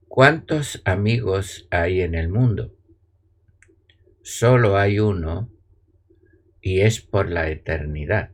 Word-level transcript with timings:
¿cuántos 0.08 0.82
amigos 0.86 1.68
hay 1.70 2.00
en 2.00 2.16
el 2.16 2.30
mundo? 2.30 2.74
Solo 4.22 4.78
hay 4.78 5.00
uno 5.00 5.52
y 6.62 6.80
es 6.80 7.02
por 7.02 7.30
la 7.30 7.50
eternidad. 7.50 8.32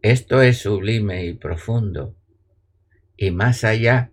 Esto 0.00 0.42
es 0.42 0.58
sublime 0.58 1.26
y 1.26 1.34
profundo 1.34 2.16
y 3.16 3.32
más 3.32 3.64
allá 3.64 4.12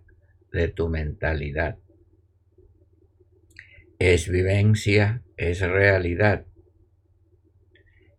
de 0.50 0.66
tu 0.66 0.88
mentalidad. 0.88 1.78
Es 4.00 4.28
vivencia, 4.28 5.22
es 5.36 5.60
realidad 5.60 6.44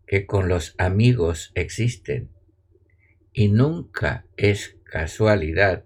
que 0.07 0.25
con 0.25 0.47
los 0.47 0.75
amigos 0.78 1.52
existen 1.56 2.31
y 3.34 3.50
nunca 3.50 4.25
es 4.38 4.78
casualidad 4.94 5.86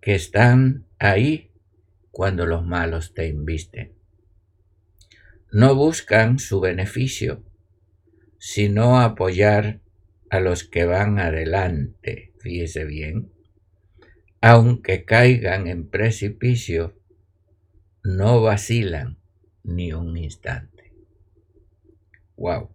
que 0.00 0.14
están 0.14 0.86
ahí 1.00 1.50
cuando 2.12 2.46
los 2.46 2.64
malos 2.64 3.14
te 3.14 3.26
invisten. 3.26 3.94
No 5.50 5.74
buscan 5.74 6.38
su 6.38 6.60
beneficio, 6.60 7.42
sino 8.38 9.00
apoyar 9.00 9.80
a 10.30 10.38
los 10.38 10.62
que 10.62 10.84
van 10.84 11.18
adelante, 11.18 12.32
fíjese 12.38 12.84
bien, 12.84 13.32
aunque 14.40 15.04
caigan 15.04 15.66
en 15.66 15.90
precipicio, 15.90 16.96
no 18.04 18.40
vacilan 18.40 19.18
ni 19.64 19.92
un 19.92 20.16
instante. 20.16 20.92
Wow. 22.36 22.70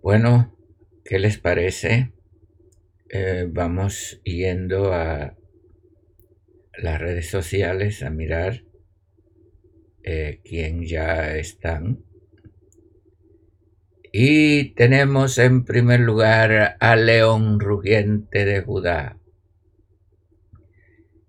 Bueno, 0.00 0.56
¿qué 1.04 1.18
les 1.18 1.36
parece? 1.36 2.12
Eh, 3.14 3.46
vamos 3.46 4.22
yendo 4.24 4.94
a 4.94 5.36
las 6.78 6.98
redes 6.98 7.28
sociales 7.28 8.02
a 8.02 8.08
mirar 8.08 8.64
eh, 10.02 10.40
quién 10.42 10.86
ya 10.86 11.36
están. 11.36 12.06
Y 14.14 14.70
tenemos 14.76 15.36
en 15.36 15.66
primer 15.66 16.00
lugar 16.00 16.78
a 16.80 16.96
León 16.96 17.60
Rugiente 17.60 18.46
de 18.46 18.62
Judá. 18.62 19.18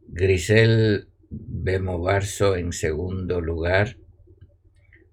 Grisel 0.08 1.10
Bemobarzo 1.30 2.56
en 2.56 2.72
segundo 2.72 3.42
lugar. 3.42 3.98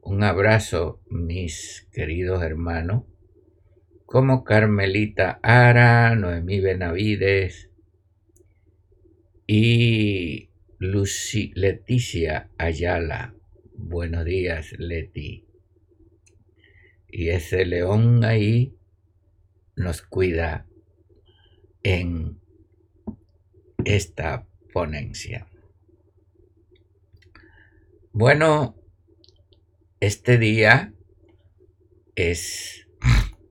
Un 0.03 0.23
abrazo, 0.23 1.01
mis 1.09 1.89
queridos 1.91 2.45
hermanos 2.45 3.10
como 4.11 4.43
Carmelita 4.43 5.39
Ara, 5.41 6.17
Noemí 6.17 6.59
Benavides 6.59 7.71
y 9.47 10.51
Lucy, 10.79 11.53
Leticia 11.55 12.51
Ayala. 12.59 13.37
Buenos 13.73 14.25
días, 14.25 14.73
Leti. 14.79 15.47
Y 17.07 17.29
ese 17.29 17.65
león 17.65 18.25
ahí 18.25 18.75
nos 19.77 20.03
cuida 20.03 20.67
en 21.85 22.41
esta 23.85 24.45
ponencia. 24.73 25.47
Bueno, 28.11 28.75
este 30.01 30.37
día 30.37 30.95
es 32.17 32.80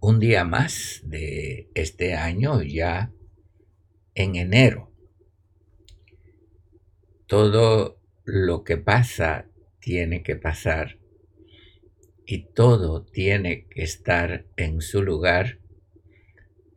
un 0.01 0.19
día 0.19 0.45
más 0.45 1.01
de 1.03 1.69
este 1.73 2.15
año 2.15 2.61
ya 2.61 3.11
en 4.15 4.35
enero. 4.35 4.91
Todo 7.27 7.99
lo 8.23 8.63
que 8.63 8.77
pasa 8.77 9.45
tiene 9.79 10.23
que 10.23 10.35
pasar 10.35 10.97
y 12.25 12.45
todo 12.53 13.03
tiene 13.03 13.67
que 13.69 13.83
estar 13.83 14.45
en 14.55 14.81
su 14.81 15.01
lugar, 15.01 15.59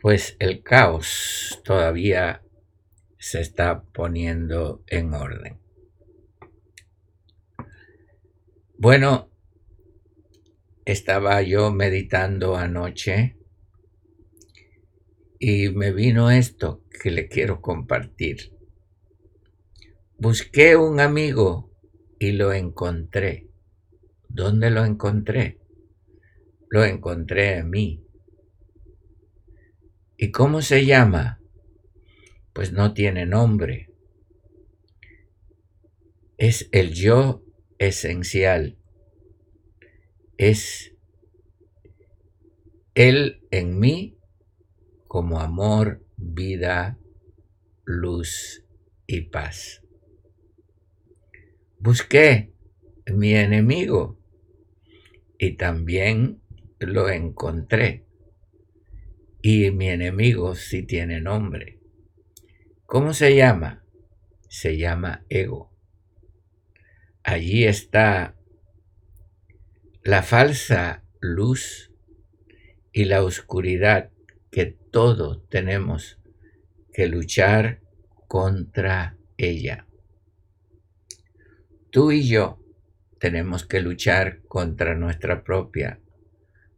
pues 0.01 0.37
el 0.39 0.63
caos 0.63 1.61
todavía 1.65 2.43
se 3.19 3.41
está 3.41 3.83
poniendo 3.83 4.83
en 4.87 5.15
orden. 5.15 5.59
Bueno, 8.79 9.32
estaba 10.85 11.43
yo 11.43 11.73
meditando 11.73 12.57
anoche 12.57 13.37
y 15.39 15.71
me 15.71 15.93
vino 15.93 16.31
esto 16.31 16.85
que 17.03 17.11
le 17.11 17.29
quiero 17.29 17.61
compartir. 17.61 18.53
Busqué 20.19 20.77
un 20.77 21.01
amigo 21.01 21.73
y 22.19 22.33
lo 22.33 22.53
encontré. 22.53 23.49
¿Dónde 24.29 24.71
lo 24.71 24.85
encontré? 24.85 25.61
Lo 26.69 26.85
encontré 26.85 27.59
en 27.59 27.71
mí. 27.71 28.05
¿Y 30.17 30.31
cómo 30.31 30.63
se 30.63 30.87
llama? 30.87 31.41
Pues 32.53 32.73
no 32.73 32.95
tiene 32.95 33.27
nombre. 33.27 33.91
Es 36.39 36.69
el 36.71 36.93
yo 36.93 37.45
esencial 37.79 38.79
es 40.43 40.93
Él 42.95 43.47
en 43.53 43.79
mí 43.79 44.19
como 45.07 45.39
amor, 45.39 46.05
vida, 46.17 46.99
luz 47.85 48.65
y 49.07 49.21
paz. 49.21 49.85
Busqué 51.79 52.53
mi 53.07 53.35
enemigo 53.35 54.19
y 55.39 55.53
también 55.53 56.43
lo 56.81 57.09
encontré. 57.09 58.05
Y 59.43 59.71
mi 59.71 59.91
enemigo 59.91 60.57
sí 60.57 60.83
tiene 60.83 61.21
nombre. 61.21 61.79
¿Cómo 62.87 63.15
se 63.15 63.37
llama? 63.37 63.85
Se 64.49 64.77
llama 64.77 65.25
ego. 65.29 65.73
Allí 67.23 67.65
está 67.65 68.37
la 70.05 70.25
falsa 70.25 71.05
luz 71.21 71.93
y 72.93 73.05
la 73.05 73.23
oscuridad 73.23 74.11
que 74.51 74.67
todos 74.67 75.49
tenemos 75.49 76.19
que 76.93 77.07
luchar 77.07 77.81
contra 78.27 79.17
ella. 79.37 79.87
Tú 81.91 82.11
y 82.11 82.27
yo 82.27 82.59
tenemos 83.21 83.65
que 83.65 83.81
luchar 83.81 84.43
contra 84.49 84.97
nuestra 84.97 85.45
propia 85.45 86.01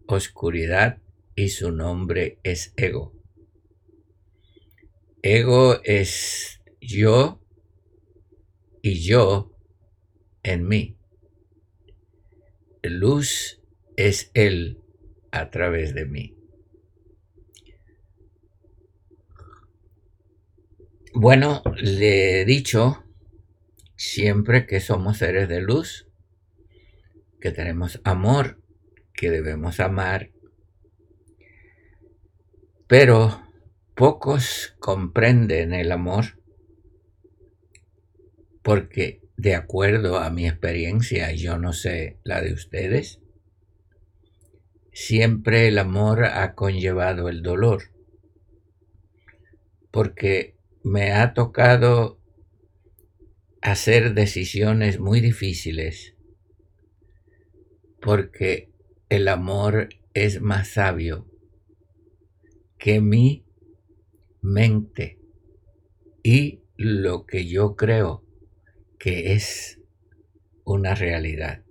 oscuridad 0.06 0.98
y 1.34 1.48
su 1.48 1.72
nombre 1.72 2.38
es 2.42 2.74
ego. 2.76 3.14
Ego 5.22 5.80
es 5.82 6.60
yo 6.78 7.40
y 8.82 9.02
yo 9.02 9.56
en 10.42 10.68
mí 10.68 10.98
luz 12.90 13.60
es 13.96 14.30
Él 14.34 14.80
a 15.30 15.50
través 15.50 15.94
de 15.94 16.06
mí. 16.06 16.36
Bueno, 21.14 21.62
le 21.76 22.40
he 22.40 22.44
dicho 22.44 23.04
siempre 23.96 24.66
que 24.66 24.80
somos 24.80 25.18
seres 25.18 25.48
de 25.48 25.60
luz, 25.60 26.08
que 27.40 27.52
tenemos 27.52 28.00
amor, 28.04 28.60
que 29.12 29.30
debemos 29.30 29.78
amar, 29.80 30.32
pero 32.88 33.48
pocos 33.94 34.74
comprenden 34.80 35.72
el 35.72 35.92
amor 35.92 36.42
porque 38.62 39.23
de 39.36 39.54
acuerdo 39.54 40.18
a 40.18 40.30
mi 40.30 40.46
experiencia, 40.46 41.32
yo 41.32 41.58
no 41.58 41.72
sé 41.72 42.18
la 42.24 42.40
de 42.40 42.52
ustedes, 42.52 43.20
siempre 44.92 45.68
el 45.68 45.78
amor 45.78 46.24
ha 46.24 46.54
conllevado 46.54 47.28
el 47.28 47.42
dolor, 47.42 47.82
porque 49.90 50.56
me 50.82 51.12
ha 51.12 51.34
tocado 51.34 52.20
hacer 53.60 54.14
decisiones 54.14 55.00
muy 55.00 55.20
difíciles, 55.20 56.14
porque 58.00 58.70
el 59.08 59.28
amor 59.28 59.88
es 60.12 60.40
más 60.40 60.68
sabio 60.68 61.26
que 62.78 63.00
mi 63.00 63.44
mente 64.42 65.18
y 66.22 66.60
lo 66.76 67.24
que 67.26 67.46
yo 67.46 67.76
creo 67.76 68.23
que 69.04 69.34
es 69.34 69.82
una 70.64 70.94
realidad. 70.94 71.62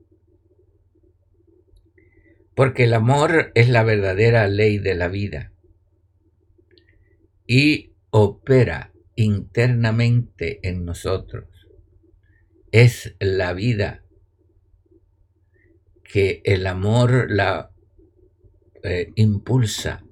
Porque 2.56 2.84
el 2.84 2.94
amor 2.94 3.52
es 3.56 3.70
la 3.70 3.84
verdadera 3.84 4.48
ley 4.48 4.78
de 4.78 4.94
la 4.94 5.08
vida 5.08 5.52
y 7.48 7.96
opera 8.12 8.94
internamente 9.16 10.60
en 10.62 10.86
nosotros. 10.86 11.50
Es 12.72 13.16
la 13.20 13.54
vida 13.54 14.06
que 16.04 16.44
el 16.46 16.68
amor 16.68 17.32
la 17.32 17.72
eh, 18.84 19.12
impulsa, 19.16 20.06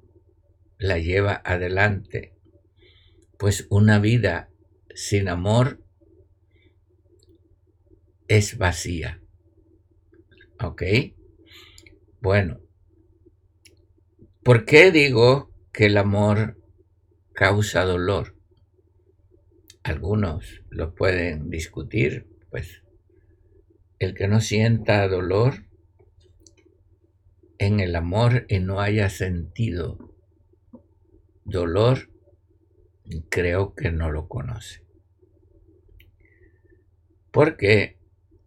la 0.76 0.98
lleva 0.98 1.40
adelante. 1.44 2.34
Pues 3.38 3.68
una 3.70 4.00
vida 4.00 4.50
sin 4.92 5.28
amor 5.28 5.84
es 8.36 8.56
vacía. 8.56 9.20
¿Ok? 10.58 10.82
Bueno, 12.22 12.60
¿por 14.42 14.64
qué 14.64 14.90
digo 14.90 15.52
que 15.70 15.86
el 15.86 15.98
amor 15.98 16.58
causa 17.34 17.84
dolor? 17.84 18.36
Algunos 19.82 20.62
lo 20.70 20.94
pueden 20.94 21.50
discutir, 21.50 22.26
pues 22.50 22.82
el 23.98 24.14
que 24.14 24.28
no 24.28 24.40
sienta 24.40 25.06
dolor 25.08 25.66
en 27.58 27.80
el 27.80 27.94
amor 27.96 28.46
y 28.48 28.60
no 28.60 28.80
haya 28.80 29.10
sentido 29.10 29.98
dolor, 31.44 32.10
creo 33.28 33.74
que 33.74 33.90
no 33.90 34.10
lo 34.10 34.26
conoce. 34.26 34.86
Porque 37.30 38.01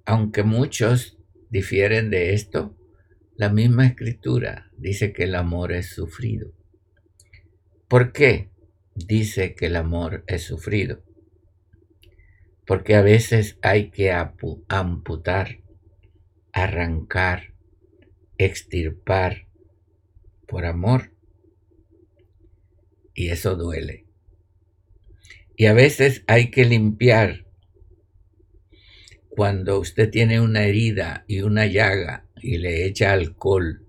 aunque 0.06 0.44
muchos 0.44 1.18
difieren 1.50 2.10
de 2.10 2.34
esto, 2.34 2.76
la 3.36 3.50
misma 3.50 3.88
escritura 3.88 4.72
dice 4.78 5.12
que 5.12 5.24
el 5.24 5.36
amor 5.36 5.74
es 5.74 5.90
sufrido. 5.90 6.54
¿Por 7.88 8.14
qué 8.14 8.50
dice 8.94 9.56
que 9.56 9.66
el 9.66 9.76
amor 9.76 10.24
es 10.28 10.44
sufrido? 10.44 11.04
Porque 12.66 12.96
a 12.96 13.02
veces 13.02 13.58
hay 13.62 13.90
que 13.90 14.12
amputar, 14.12 15.60
arrancar, 16.52 17.54
extirpar 18.38 19.48
por 20.48 20.66
amor. 20.66 21.12
Y 23.14 23.30
eso 23.30 23.56
duele. 23.56 24.06
Y 25.56 25.68
a 25.68 25.74
veces 25.74 26.24
hay 26.28 26.52
que 26.52 26.66
limpiar 26.66 27.45
cuando 29.36 29.80
usted 29.80 30.10
tiene 30.10 30.40
una 30.40 30.64
herida 30.64 31.26
y 31.28 31.42
una 31.42 31.66
llaga 31.66 32.26
y 32.42 32.58
le 32.58 32.86
echa 32.86 33.12
alcohol 33.12 33.86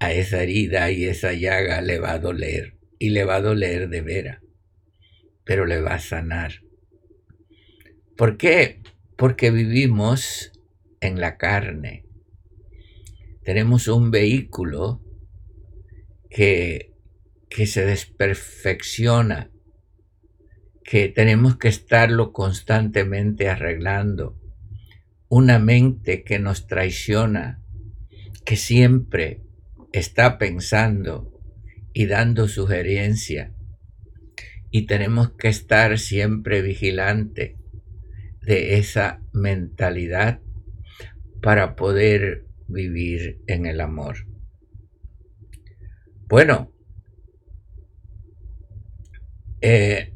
a 0.00 0.12
esa 0.12 0.42
herida 0.42 0.90
y 0.90 1.04
esa 1.04 1.32
llaga 1.32 1.80
le 1.80 2.00
va 2.00 2.12
a 2.12 2.18
doler 2.18 2.76
y 2.98 3.10
le 3.10 3.24
va 3.24 3.36
a 3.36 3.40
doler 3.40 3.88
de 3.88 4.00
veras, 4.02 4.42
pero 5.44 5.66
le 5.66 5.80
va 5.80 5.94
a 5.94 6.00
sanar. 6.00 6.62
¿Por 8.16 8.36
qué? 8.36 8.82
Porque 9.16 9.52
vivimos 9.52 10.52
en 11.00 11.20
la 11.20 11.36
carne. 11.36 12.04
Tenemos 13.44 13.86
un 13.86 14.10
vehículo 14.10 15.00
que, 16.28 16.92
que 17.48 17.66
se 17.66 17.86
desperfecciona 17.86 19.53
que 20.84 21.08
tenemos 21.08 21.56
que 21.56 21.68
estarlo 21.68 22.32
constantemente 22.32 23.48
arreglando. 23.48 24.38
Una 25.28 25.58
mente 25.58 26.22
que 26.22 26.38
nos 26.38 26.66
traiciona, 26.66 27.62
que 28.44 28.56
siempre 28.56 29.40
está 29.92 30.36
pensando 30.36 31.32
y 31.94 32.06
dando 32.06 32.48
sugerencia. 32.48 33.54
Y 34.70 34.82
tenemos 34.82 35.32
que 35.32 35.48
estar 35.48 35.98
siempre 35.98 36.60
vigilante 36.60 37.56
de 38.42 38.76
esa 38.76 39.22
mentalidad 39.32 40.40
para 41.40 41.76
poder 41.76 42.44
vivir 42.68 43.40
en 43.46 43.64
el 43.64 43.80
amor. 43.80 44.26
Bueno, 46.26 46.72
eh, 49.60 50.13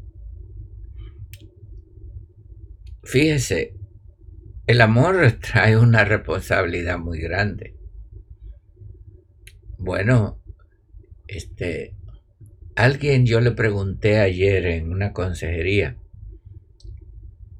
Fíjese, 3.09 3.75
el 4.67 4.83
amor 4.83 5.33
trae 5.41 5.79
una 5.79 6.05
responsabilidad 6.05 6.99
muy 6.99 7.19
grande. 7.21 7.75
Bueno, 9.79 10.43
este, 11.27 11.95
alguien 12.77 13.25
yo 13.25 13.41
le 13.41 13.53
pregunté 13.53 14.19
ayer 14.19 14.67
en 14.67 14.93
una 14.93 15.15
consejería, 15.15 15.97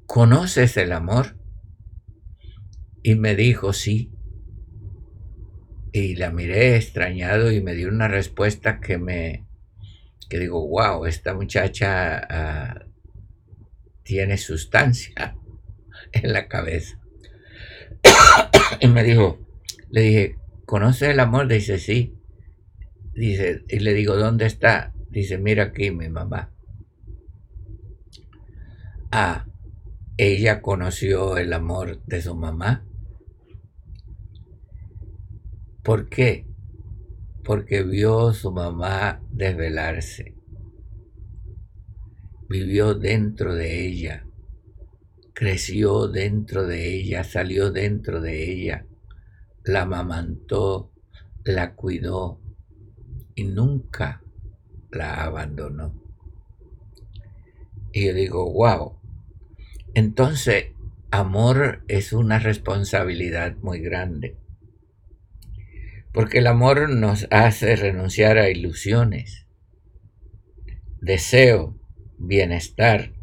¿conoces 0.05 0.77
el 0.77 0.91
amor? 0.91 1.35
Y 3.01 3.15
me 3.15 3.35
dijo 3.35 3.73
sí. 3.73 4.11
Y 5.91 6.15
la 6.15 6.29
miré 6.29 6.75
extrañado 6.75 7.51
y 7.51 7.59
me 7.59 7.73
dio 7.73 7.87
una 7.89 8.07
respuesta 8.07 8.79
que 8.79 8.99
me, 8.99 9.47
que 10.29 10.37
digo, 10.37 10.67
wow, 10.67 11.07
esta 11.07 11.33
muchacha 11.33 12.19
ah, 12.29 12.85
tiene 14.03 14.37
sustancia 14.37 15.38
en 16.13 16.33
la 16.33 16.47
cabeza. 16.47 16.99
y 18.79 18.87
me 18.87 19.03
dijo, 19.03 19.39
le 19.89 20.01
dije, 20.01 20.35
¿conoce 20.65 21.11
el 21.11 21.19
amor? 21.19 21.47
Dice, 21.47 21.79
sí. 21.79 22.15
Dice, 23.13 23.63
y 23.67 23.79
le 23.79 23.93
digo, 23.93 24.15
¿dónde 24.15 24.45
está? 24.45 24.93
Dice, 25.09 25.37
mira 25.37 25.65
aquí 25.65 25.91
mi 25.91 26.09
mamá. 26.09 26.53
Ah, 29.11 29.45
ella 30.17 30.61
conoció 30.61 31.37
el 31.37 31.51
amor 31.53 32.03
de 32.05 32.21
su 32.21 32.35
mamá. 32.35 32.85
¿Por 35.83 36.09
qué? 36.09 36.45
Porque 37.43 37.83
vio 37.83 38.33
su 38.33 38.51
mamá 38.51 39.21
desvelarse. 39.31 40.35
Vivió 42.47 42.93
dentro 42.93 43.55
de 43.55 43.87
ella 43.87 44.28
creció 45.39 46.09
dentro 46.09 46.67
de 46.67 46.93
ella, 46.93 47.23
salió 47.23 47.71
dentro 47.71 48.19
de 48.19 48.51
ella, 48.51 48.85
la 49.63 49.83
amamantó, 49.83 50.91
la 51.45 51.75
cuidó 51.75 52.41
y 53.35 53.45
nunca 53.45 54.21
la 54.91 55.23
abandonó. 55.23 55.93
Y 57.93 58.07
yo 58.07 58.13
digo, 58.13 58.51
wow, 58.51 58.99
entonces 59.93 60.73
amor 61.09 61.85
es 61.87 62.11
una 62.11 62.39
responsabilidad 62.39 63.55
muy 63.61 63.79
grande. 63.79 64.35
Porque 66.11 66.39
el 66.39 66.47
amor 66.47 66.89
nos 66.89 67.27
hace 67.31 67.77
renunciar 67.77 68.37
a 68.39 68.49
ilusiones, 68.49 69.47
deseo, 70.99 71.79
bienestar, 72.17 73.13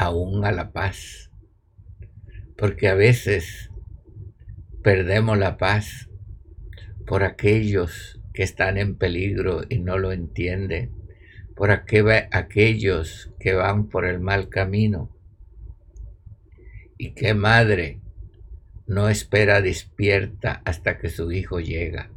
aún 0.00 0.44
a 0.44 0.52
la 0.52 0.72
paz. 0.72 1.30
Porque 2.56 2.88
a 2.88 2.94
veces 2.94 3.70
perdemos 4.82 5.38
la 5.38 5.58
paz 5.58 6.08
por 7.06 7.22
aquellos 7.22 8.20
que 8.32 8.42
están 8.42 8.78
en 8.78 8.96
peligro 8.96 9.62
y 9.68 9.78
no 9.78 9.98
lo 9.98 10.12
entienden, 10.12 10.94
por 11.54 11.70
aquellos 11.70 13.30
que 13.38 13.54
van 13.54 13.88
por 13.88 14.06
el 14.06 14.20
mal 14.20 14.48
camino. 14.48 15.14
¿Y 16.96 17.12
qué 17.12 17.34
madre 17.34 18.00
no 18.86 19.08
espera 19.08 19.60
despierta 19.60 20.62
hasta 20.64 20.98
que 20.98 21.10
su 21.10 21.32
hijo 21.32 21.60
llega? 21.60 22.10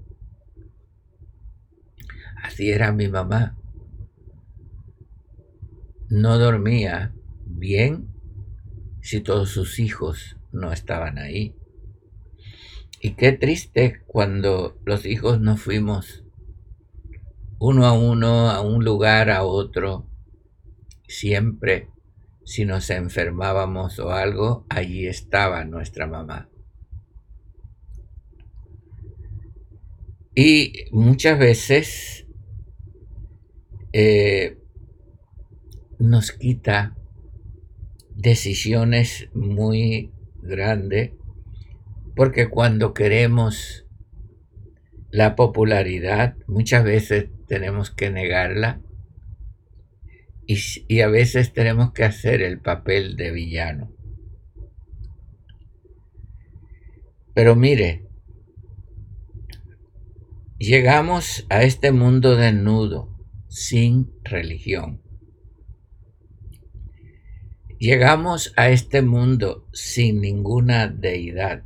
Así 2.42 2.72
era 2.72 2.92
mi 2.92 3.08
mamá. 3.08 3.58
No 6.10 6.38
dormía 6.38 7.14
bien 7.64 8.10
si 9.02 9.22
todos 9.22 9.52
sus 9.52 9.80
hijos 9.80 10.36
no 10.52 10.74
estaban 10.74 11.18
ahí. 11.18 11.56
Y 13.00 13.12
qué 13.12 13.32
triste 13.32 14.04
cuando 14.06 14.78
los 14.84 15.06
hijos 15.06 15.40
nos 15.40 15.62
fuimos 15.62 16.26
uno 17.60 17.86
a 17.86 17.94
uno, 17.94 18.50
a 18.50 18.60
un 18.60 18.84
lugar, 18.84 19.30
a 19.30 19.44
otro. 19.44 20.10
Siempre, 21.08 21.88
si 22.44 22.66
nos 22.66 22.90
enfermábamos 22.90 23.98
o 24.00 24.12
algo, 24.12 24.66
allí 24.68 25.08
estaba 25.08 25.64
nuestra 25.64 26.06
mamá. 26.06 26.50
Y 30.36 30.74
muchas 30.92 31.40
veces 31.40 32.28
eh, 33.94 34.58
nos 35.98 36.34
quita 36.34 36.98
decisiones 38.24 39.30
muy 39.34 40.14
grandes 40.42 41.12
porque 42.16 42.48
cuando 42.48 42.94
queremos 42.94 43.86
la 45.12 45.36
popularidad, 45.36 46.38
muchas 46.48 46.86
veces 46.86 47.30
tenemos 47.48 47.92
que 47.92 48.10
negarla 48.10 48.82
y, 50.48 50.58
y, 50.88 51.02
a 51.02 51.08
veces 51.08 51.54
tenemos 51.54 51.92
que 51.92 52.04
hacer 52.04 52.42
el 52.42 52.60
papel 52.60 53.16
de 53.16 53.32
villano. 53.32 53.92
Pero 57.34 57.56
mire, 57.56 58.06
llegamos 60.58 61.46
a 61.50 61.64
este 61.64 61.92
mundo 61.92 62.36
desnudo, 62.36 63.16
sin 63.48 64.12
religión. 64.24 65.03
Llegamos 67.86 68.54
a 68.56 68.70
este 68.70 69.02
mundo 69.02 69.68
sin 69.74 70.22
ninguna 70.22 70.88
deidad 70.88 71.66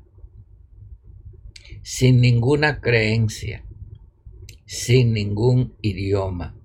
sin 1.83 2.19
ninguna 2.19 2.81
creencia, 2.81 3.63
sin 4.65 5.13
ningún 5.13 5.77
idioma. 5.81 6.59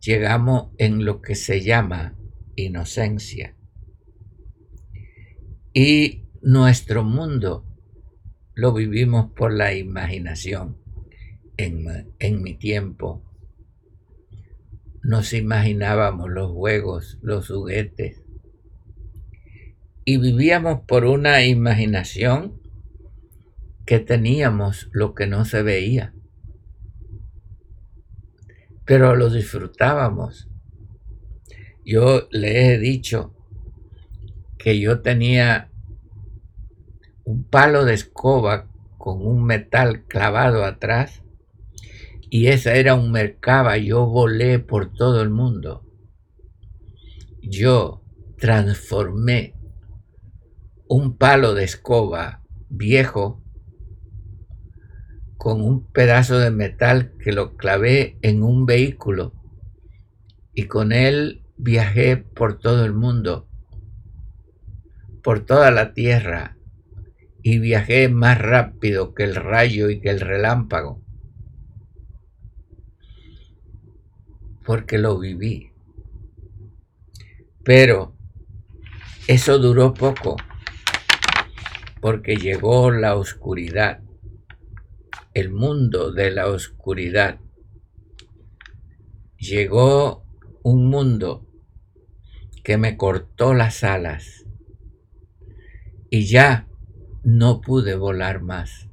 Llegamos 0.00 0.72
en 0.78 1.04
lo 1.04 1.22
que 1.22 1.36
se 1.36 1.62
llama 1.62 2.18
inocencia. 2.56 3.56
Y 5.72 6.24
nuestro 6.42 7.04
mundo 7.04 7.64
lo 8.52 8.74
vivimos 8.74 9.30
por 9.32 9.54
la 9.54 9.72
imaginación. 9.72 10.76
En, 11.56 12.42
mi 12.42 12.58
tiempo 12.58 13.22
nos 15.02 15.32
imaginábamos 15.32 16.30
los 16.30 16.52
juegos, 16.52 17.18
los 17.22 17.48
juguetes, 17.48 18.22
y 20.04 20.18
vivíamos 20.18 20.80
por 20.86 21.04
una 21.04 21.44
imaginación 21.44 22.60
que 23.86 23.98
teníamos 23.98 24.88
lo 24.92 25.14
que 25.14 25.26
no 25.26 25.44
se 25.44 25.62
veía. 25.62 26.14
Pero 28.84 29.14
lo 29.14 29.30
disfrutábamos. 29.30 30.48
Yo 31.84 32.28
le 32.30 32.72
he 32.72 32.78
dicho 32.78 33.34
que 34.58 34.78
yo 34.78 35.00
tenía 35.00 35.70
un 37.24 37.44
palo 37.44 37.84
de 37.84 37.94
escoba 37.94 38.66
con 38.98 39.26
un 39.26 39.44
metal 39.44 40.04
clavado 40.04 40.64
atrás 40.64 41.22
y 42.30 42.46
esa 42.46 42.74
era 42.74 42.94
un 42.94 43.10
mercaba. 43.10 43.76
Yo 43.76 44.06
volé 44.06 44.60
por 44.60 44.92
todo 44.92 45.20
el 45.20 45.30
mundo. 45.30 45.84
Yo 47.42 48.02
transformé 48.38 49.54
un 50.88 51.16
palo 51.16 51.54
de 51.54 51.64
escoba 51.64 52.42
viejo 52.68 53.42
con 55.36 55.60
un 55.60 55.86
pedazo 55.90 56.38
de 56.38 56.50
metal 56.50 57.12
que 57.22 57.32
lo 57.32 57.56
clavé 57.56 58.18
en 58.22 58.42
un 58.42 58.66
vehículo 58.66 59.32
y 60.54 60.64
con 60.64 60.92
él 60.92 61.42
viajé 61.56 62.16
por 62.16 62.58
todo 62.58 62.84
el 62.84 62.92
mundo, 62.92 63.48
por 65.22 65.40
toda 65.40 65.70
la 65.70 65.94
tierra 65.94 66.56
y 67.42 67.58
viajé 67.58 68.08
más 68.08 68.38
rápido 68.38 69.14
que 69.14 69.24
el 69.24 69.34
rayo 69.34 69.90
y 69.90 70.00
que 70.00 70.10
el 70.10 70.20
relámpago, 70.20 70.99
porque 74.70 74.98
lo 74.98 75.18
viví. 75.18 75.72
Pero 77.64 78.14
eso 79.26 79.58
duró 79.58 79.92
poco 79.92 80.36
porque 82.00 82.36
llegó 82.36 82.92
la 82.92 83.16
oscuridad, 83.16 84.00
el 85.34 85.50
mundo 85.50 86.12
de 86.12 86.30
la 86.30 86.46
oscuridad. 86.46 87.40
Llegó 89.38 90.24
un 90.62 90.86
mundo 90.86 91.48
que 92.62 92.76
me 92.76 92.96
cortó 92.96 93.54
las 93.54 93.82
alas 93.82 94.46
y 96.10 96.26
ya 96.26 96.68
no 97.24 97.60
pude 97.60 97.96
volar 97.96 98.40
más. 98.40 98.88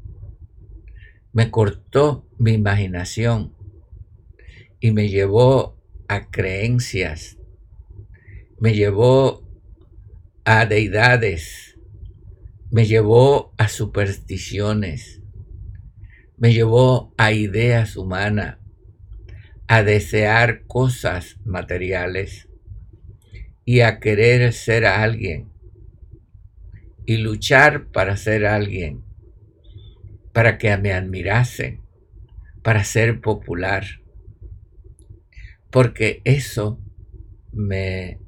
Me 1.34 1.51
cortó 1.51 2.25
mi 2.39 2.53
imaginación 2.53 3.56
y 4.79 4.91
me 4.91 5.10
llevó 5.10 5.77
a 6.07 6.29
creencias, 6.29 7.38
me 8.60 8.74
llevó 8.74 9.48
a 10.46 10.65
deidades, 10.65 11.77
me 12.72 12.86
llevó 12.86 13.53
a 13.57 13.67
supersticiones, 13.67 15.22
me 16.38 16.53
llevó 16.53 17.13
a 17.17 17.31
ideas 17.31 17.98
humanas, 17.98 18.57
a 19.67 19.84
desear 19.84 20.63
cosas 20.65 21.38
materiales. 21.43 22.48
Y 23.65 23.81
a 23.81 24.00
querer 24.00 24.53
ser 24.53 24.86
alguien. 24.86 25.50
Y 27.05 27.17
luchar 27.17 27.88
para 27.88 28.15
ser 28.15 28.46
alguien, 28.46 29.03
para 30.31 30.57
que 30.57 30.75
me 30.77 30.93
admirasen, 30.93 31.81
para 32.63 32.86
ser 32.86 33.19
popular, 33.19 33.84
porque 35.71 36.21
eso 36.24 36.79
me, 37.51 38.19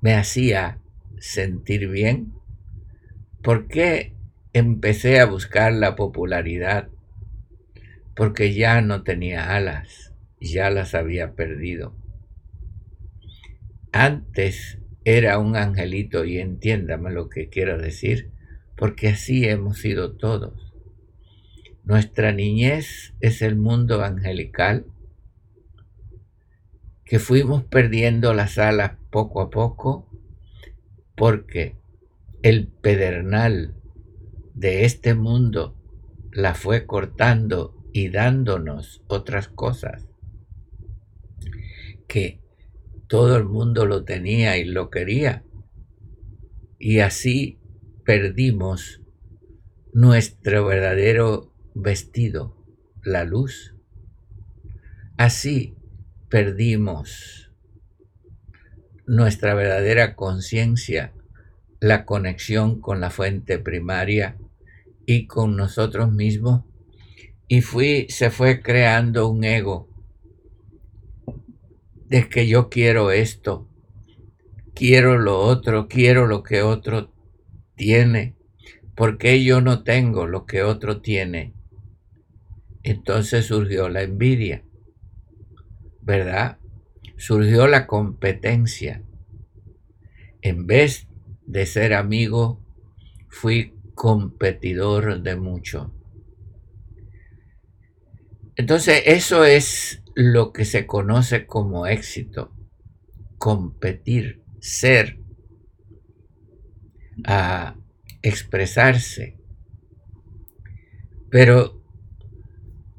me 0.00 0.14
hacía 0.14 0.78
sentir 1.18 1.88
bien 1.88 2.38
¿Por 3.42 3.68
qué 3.68 4.14
empecé 4.52 5.20
a 5.20 5.24
buscar 5.24 5.72
la 5.72 5.94
popularidad? 5.94 6.88
Porque 8.14 8.52
ya 8.52 8.80
no 8.80 9.04
tenía 9.04 9.54
alas, 9.54 10.12
ya 10.40 10.70
las 10.70 10.94
había 10.94 11.34
perdido. 11.34 11.94
Antes 13.92 14.78
era 15.04 15.38
un 15.38 15.56
angelito 15.56 16.24
y 16.24 16.38
entiéndame 16.38 17.12
lo 17.12 17.28
que 17.28 17.48
quiero 17.48 17.78
decir, 17.78 18.32
porque 18.76 19.08
así 19.08 19.48
hemos 19.48 19.78
sido 19.78 20.16
todos. 20.16 20.74
Nuestra 21.84 22.32
niñez 22.32 23.14
es 23.20 23.40
el 23.40 23.56
mundo 23.56 24.02
angelical 24.02 24.84
que 27.08 27.18
fuimos 27.18 27.64
perdiendo 27.64 28.34
las 28.34 28.58
alas 28.58 28.98
poco 29.10 29.40
a 29.40 29.48
poco 29.48 30.06
porque 31.16 31.78
el 32.42 32.68
pedernal 32.68 33.74
de 34.52 34.84
este 34.84 35.14
mundo 35.14 35.74
la 36.32 36.54
fue 36.54 36.84
cortando 36.84 37.74
y 37.94 38.10
dándonos 38.10 39.02
otras 39.08 39.48
cosas 39.48 40.06
que 42.06 42.42
todo 43.06 43.38
el 43.38 43.44
mundo 43.44 43.86
lo 43.86 44.04
tenía 44.04 44.58
y 44.58 44.64
lo 44.66 44.90
quería. 44.90 45.44
Y 46.78 46.98
así 46.98 47.58
perdimos 48.04 49.00
nuestro 49.94 50.66
verdadero 50.66 51.54
vestido, 51.74 52.54
la 53.02 53.24
luz. 53.24 53.74
Así 55.16 55.77
perdimos 56.28 57.50
nuestra 59.06 59.54
verdadera 59.54 60.14
conciencia 60.14 61.12
la 61.80 62.04
conexión 62.04 62.80
con 62.80 63.00
la 63.00 63.10
fuente 63.10 63.58
primaria 63.58 64.36
y 65.06 65.26
con 65.26 65.56
nosotros 65.56 66.12
mismos. 66.12 66.64
Y 67.46 67.62
fui, 67.62 68.06
se 68.10 68.30
fue 68.30 68.60
creando 68.60 69.28
un 69.28 69.44
ego 69.44 69.88
de 72.06 72.28
que 72.28 72.46
yo 72.46 72.68
quiero 72.68 73.10
esto, 73.10 73.68
quiero 74.74 75.18
lo 75.18 75.38
otro, 75.38 75.88
quiero 75.88 76.26
lo 76.26 76.42
que 76.42 76.62
otro 76.62 77.12
tiene, 77.76 78.36
porque 78.94 79.42
yo 79.44 79.60
no 79.60 79.82
tengo 79.82 80.26
lo 80.26 80.44
que 80.44 80.62
otro 80.62 81.00
tiene. 81.00 81.54
Entonces 82.82 83.46
surgió 83.46 83.88
la 83.88 84.02
envidia, 84.02 84.64
¿verdad? 86.08 86.56
Surgió 87.18 87.66
la 87.66 87.86
competencia. 87.86 89.04
En 90.40 90.66
vez 90.66 91.06
de 91.46 91.66
ser 91.66 91.92
amigo, 91.92 92.64
fui 93.28 93.74
competidor 93.94 95.20
de 95.20 95.36
mucho. 95.36 95.92
Entonces, 98.56 99.02
eso 99.04 99.44
es 99.44 100.02
lo 100.14 100.54
que 100.54 100.64
se 100.64 100.86
conoce 100.86 101.44
como 101.44 101.86
éxito. 101.86 102.56
Competir, 103.36 104.42
ser, 104.60 105.18
a 107.26 107.76
expresarse. 108.22 109.36
Pero 111.28 111.77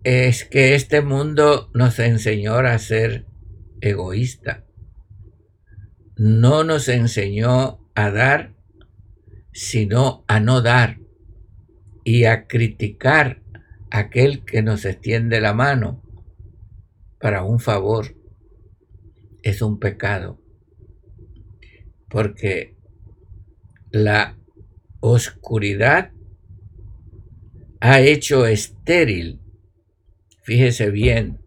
es 0.03 0.45
que 0.45 0.75
este 0.75 1.01
mundo 1.01 1.69
nos 1.73 1.99
enseñó 1.99 2.55
a 2.55 2.77
ser 2.79 3.25
egoísta. 3.81 4.65
No 6.15 6.63
nos 6.63 6.87
enseñó 6.87 7.89
a 7.95 8.11
dar, 8.11 8.55
sino 9.53 10.23
a 10.27 10.39
no 10.39 10.61
dar 10.61 10.99
y 12.03 12.25
a 12.25 12.47
criticar 12.47 13.41
aquel 13.91 14.45
que 14.45 14.61
nos 14.61 14.85
extiende 14.85 15.41
la 15.41 15.53
mano 15.53 16.03
para 17.19 17.43
un 17.43 17.59
favor 17.59 18.15
es 19.43 19.61
un 19.61 19.79
pecado, 19.79 20.39
porque 22.09 22.75
la 23.91 24.37
oscuridad 24.99 26.11
ha 27.79 28.01
hecho 28.01 28.45
estéril, 28.45 29.39
fíjese 30.49 30.89
bien, 30.89 31.37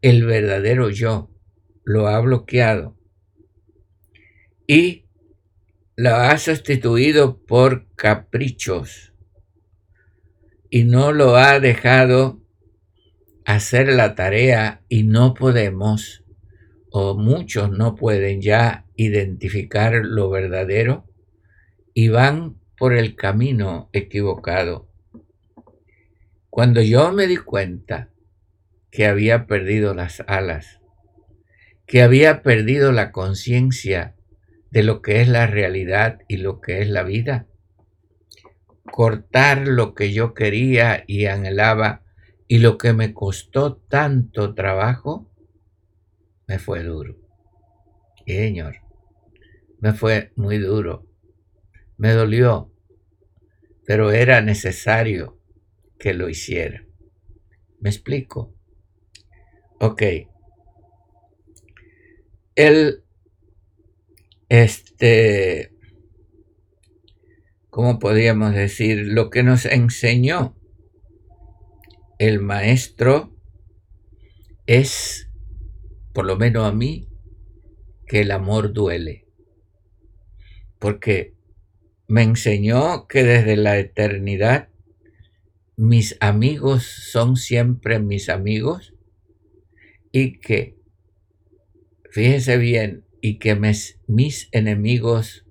el 0.00 0.24
verdadero 0.24 0.88
yo, 0.88 1.30
lo 1.84 2.08
ha 2.08 2.18
bloqueado 2.18 2.96
y 4.66 5.04
lo 5.96 6.14
ha 6.14 6.38
sustituido 6.38 7.44
por 7.44 7.94
caprichos 7.94 9.12
y 10.70 10.84
no 10.84 11.12
lo 11.12 11.36
ha 11.36 11.60
dejado 11.60 12.40
hacer 13.44 13.92
la 13.92 14.14
tarea 14.14 14.82
y 14.88 15.02
no 15.02 15.34
podemos, 15.34 16.24
o 16.90 17.18
muchos 17.18 17.70
no 17.70 17.96
pueden 17.96 18.40
ya 18.40 18.86
identificar 18.96 19.92
lo 19.92 20.30
verdadero 20.30 21.04
y 21.92 22.08
van 22.08 22.56
por 22.78 22.94
el 22.94 23.14
camino 23.14 23.90
equivocado. 23.92 24.88
Cuando 26.48 26.80
yo 26.80 27.12
me 27.12 27.26
di 27.26 27.36
cuenta 27.36 28.08
que 28.90 29.06
había 29.06 29.46
perdido 29.46 29.94
las 29.94 30.22
alas, 30.26 30.80
que 31.86 32.02
había 32.02 32.42
perdido 32.42 32.92
la 32.92 33.12
conciencia 33.12 34.14
de 34.70 34.82
lo 34.82 35.02
que 35.02 35.20
es 35.20 35.28
la 35.28 35.46
realidad 35.46 36.20
y 36.28 36.38
lo 36.38 36.60
que 36.60 36.82
es 36.82 36.88
la 36.88 37.02
vida, 37.02 37.46
cortar 38.90 39.66
lo 39.68 39.94
que 39.94 40.12
yo 40.12 40.34
quería 40.34 41.04
y 41.06 41.26
anhelaba 41.26 42.02
y 42.46 42.58
lo 42.58 42.78
que 42.78 42.92
me 42.92 43.12
costó 43.12 43.76
tanto 43.76 44.54
trabajo, 44.54 45.30
me 46.46 46.58
fue 46.58 46.82
duro. 46.82 47.18
Señor, 48.26 48.76
me 49.80 49.92
fue 49.92 50.32
muy 50.36 50.58
duro. 50.58 51.06
Me 51.96 52.12
dolió, 52.12 52.72
pero 53.86 54.12
era 54.12 54.40
necesario 54.40 55.38
que 55.98 56.14
lo 56.14 56.28
hiciera. 56.28 56.84
¿Me 57.80 57.90
explico? 57.90 58.57
Ok. 59.80 60.02
El, 62.56 63.04
este, 64.48 65.72
¿cómo 67.70 68.00
podríamos 68.00 68.54
decir? 68.54 69.06
Lo 69.06 69.30
que 69.30 69.44
nos 69.44 69.66
enseñó 69.66 70.56
el 72.18 72.40
maestro 72.40 73.36
es, 74.66 75.30
por 76.12 76.26
lo 76.26 76.36
menos 76.36 76.66
a 76.66 76.72
mí, 76.72 77.08
que 78.08 78.22
el 78.22 78.32
amor 78.32 78.72
duele. 78.72 79.28
Porque 80.80 81.36
me 82.08 82.24
enseñó 82.24 83.06
que 83.06 83.22
desde 83.22 83.56
la 83.56 83.78
eternidad 83.78 84.70
mis 85.76 86.16
amigos 86.18 86.82
son 86.82 87.36
siempre 87.36 88.00
mis 88.00 88.28
amigos 88.28 88.97
y 90.18 90.40
que, 90.40 90.76
fíjese 92.10 92.58
bien, 92.58 93.04
y 93.20 93.38
que 93.38 93.54
mis, 93.54 94.48
enemigos 94.50 95.46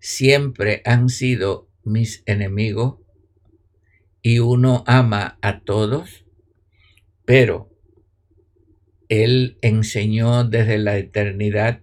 siempre 0.00 0.82
han 0.84 1.08
sido 1.08 1.68
mis 1.84 2.24
enemigos 2.26 2.98
y 4.20 4.40
uno 4.40 4.82
ama 4.88 5.38
a 5.42 5.60
todos, 5.60 6.26
pero 7.24 7.70
Él 9.08 9.58
enseñó 9.60 10.42
desde 10.42 10.78
la 10.78 10.98
eternidad 10.98 11.82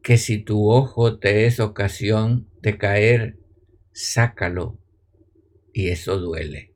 que 0.00 0.18
si 0.18 0.38
tu 0.38 0.70
ojo 0.70 1.18
te 1.18 1.46
es 1.46 1.58
ocasión 1.58 2.48
de 2.60 2.78
caer, 2.78 3.36
sácalo, 3.92 4.78
y 5.72 5.88
eso 5.88 6.20
duele. 6.20 6.72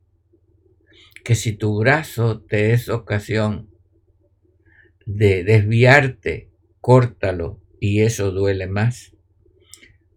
Que 1.23 1.35
si 1.35 1.53
tu 1.53 1.77
brazo 1.77 2.41
te 2.41 2.73
es 2.73 2.89
ocasión 2.89 3.76
de 5.07 5.45
desviarte, 5.45 6.51
córtalo, 6.81 7.61
y 7.79 8.01
eso 8.01 8.31
duele 8.31 8.67
más. 8.67 9.15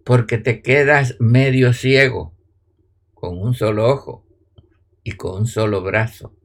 Porque 0.05 0.37
te 0.37 0.63
quedas 0.63 1.17
medio 1.21 1.73
ciego, 1.73 2.35
con 3.15 3.39
un 3.39 3.55
solo 3.55 3.87
ojo 3.87 4.27
y 5.05 5.13
con 5.13 5.43
un 5.43 5.47
solo 5.47 5.83
brazo. 5.83 6.37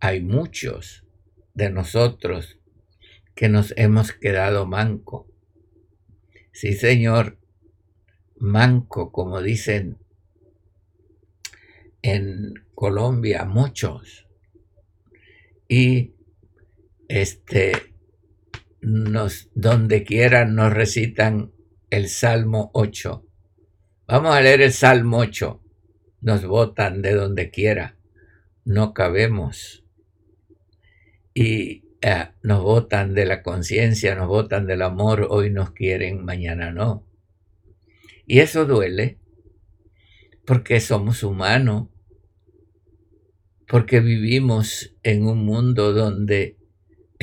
Hay 0.00 0.20
muchos 0.20 1.06
de 1.54 1.70
nosotros 1.70 2.58
que 3.34 3.48
nos 3.48 3.72
hemos 3.78 4.12
quedado 4.12 4.66
manco. 4.66 5.26
Sí, 6.52 6.74
Señor, 6.74 7.38
manco, 8.36 9.10
como 9.10 9.40
dicen 9.40 9.96
en 12.02 12.52
Colombia 12.74 13.46
muchos. 13.46 14.26
Y 15.66 16.13
este 17.08 17.94
nos 18.80 19.50
donde 19.54 20.04
quiera 20.04 20.44
nos 20.44 20.72
recitan 20.72 21.52
el 21.90 22.08
Salmo 22.08 22.70
8. 22.74 23.26
Vamos 24.06 24.34
a 24.34 24.40
leer 24.40 24.60
el 24.60 24.72
Salmo 24.72 25.18
8 25.18 25.60
nos 26.24 26.46
botan 26.46 27.02
de 27.02 27.12
donde 27.12 27.50
quiera, 27.50 27.98
no 28.64 28.94
cabemos. 28.94 29.84
Y 31.34 31.84
eh, 32.00 32.28
nos 32.42 32.62
botan 32.62 33.12
de 33.12 33.26
la 33.26 33.42
conciencia, 33.42 34.14
nos 34.14 34.28
botan 34.28 34.66
del 34.66 34.80
amor, 34.80 35.26
hoy 35.28 35.50
nos 35.50 35.72
quieren, 35.72 36.24
mañana 36.24 36.72
no. 36.72 37.06
Y 38.26 38.38
eso 38.38 38.64
duele 38.64 39.18
porque 40.46 40.80
somos 40.80 41.22
humanos, 41.22 41.88
porque 43.68 44.00
vivimos 44.00 44.96
en 45.02 45.26
un 45.26 45.44
mundo 45.44 45.92
donde 45.92 46.56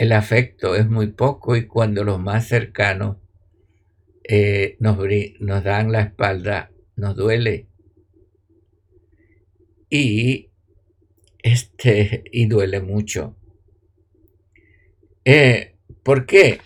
el 0.02 0.14
afecto 0.14 0.74
es 0.74 0.90
muy 0.90 1.12
poco 1.12 1.56
y 1.56 1.68
cuando 1.68 2.04
los 2.04 2.20
más 2.20 2.48
cercanos 2.48 3.18
eh, 4.24 4.76
nos, 4.80 4.98
dan 5.64 5.92
la 5.92 6.02
espalda, 6.02 6.72
nos 6.96 7.16
duele 7.16 7.68
y 9.92 10.50
este 11.44 12.24
y 12.32 12.48
duele 12.48 12.80
mucho. 12.82 13.36
Eh, 15.24 15.76
¿Por 16.02 16.26
qué? 16.26 16.62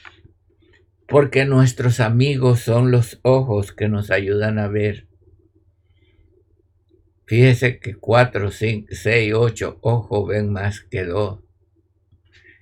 Porque 1.05 1.43
nuestros 1.43 1.99
amigos 1.99 2.61
son 2.61 2.89
los 2.89 3.19
ojos 3.21 3.73
que 3.73 3.89
nos 3.89 4.11
ayudan 4.11 4.59
a 4.59 4.69
ver. 4.69 5.09
Fíjese 7.25 7.79
que 7.81 7.95
cuatro, 7.95 8.49
cinco, 8.49 8.87
seis, 8.91 9.33
ocho 9.33 9.77
ojos 9.81 10.25
ven 10.25 10.53
más 10.53 10.79
que 10.79 11.03
dos. 11.03 11.44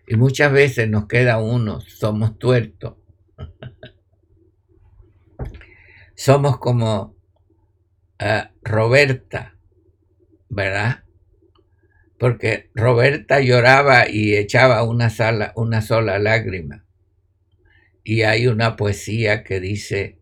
Y 0.08 0.16
muchas 0.16 0.52
veces 0.52 0.90
nos 0.90 1.08
queda 1.08 1.42
uno, 1.42 1.82
somos 1.82 2.38
tuertos. 2.38 2.96
somos 6.16 6.58
como 6.60 7.16
ah, 8.20 8.52
Roberta, 8.62 9.58
¿verdad? 10.50 11.04
Porque 12.18 12.70
Roberta 12.74 13.42
lloraba 13.42 14.08
y 14.10 14.36
echaba 14.36 14.84
una, 14.84 15.12
una 15.56 15.82
sola 15.82 16.20
lágrima. 16.20 16.86
Y 18.04 18.24
hay 18.24 18.48
una 18.48 18.76
poesía 18.76 19.44
que 19.44 19.60
dice, 19.60 20.20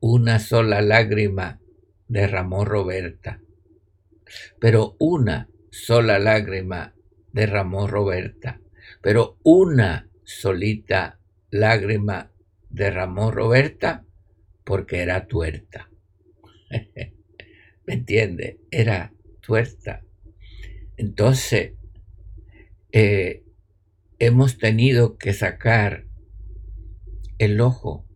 una 0.00 0.38
sola 0.38 0.82
lágrima 0.82 1.60
derramó 2.08 2.64
Roberta, 2.64 3.40
pero 4.58 4.96
una 4.98 5.48
sola 5.70 6.18
lágrima 6.18 6.94
derramó 7.32 7.86
Roberta, 7.86 8.61
pero 9.00 9.38
una 9.42 10.08
solita 10.24 11.18
lágrima 11.50 12.32
derramó 12.70 13.30
Roberta 13.30 14.04
porque 14.64 15.02
era 15.02 15.26
tuerta. 15.26 15.90
¿Me 17.86 17.94
entiende? 17.94 18.60
Era 18.70 19.12
tuerta. 19.40 20.02
Entonces, 20.96 21.72
eh, 22.92 23.42
hemos 24.18 24.58
tenido 24.58 25.18
que 25.18 25.32
sacar 25.32 26.06
el 27.38 27.60
ojo 27.60 28.06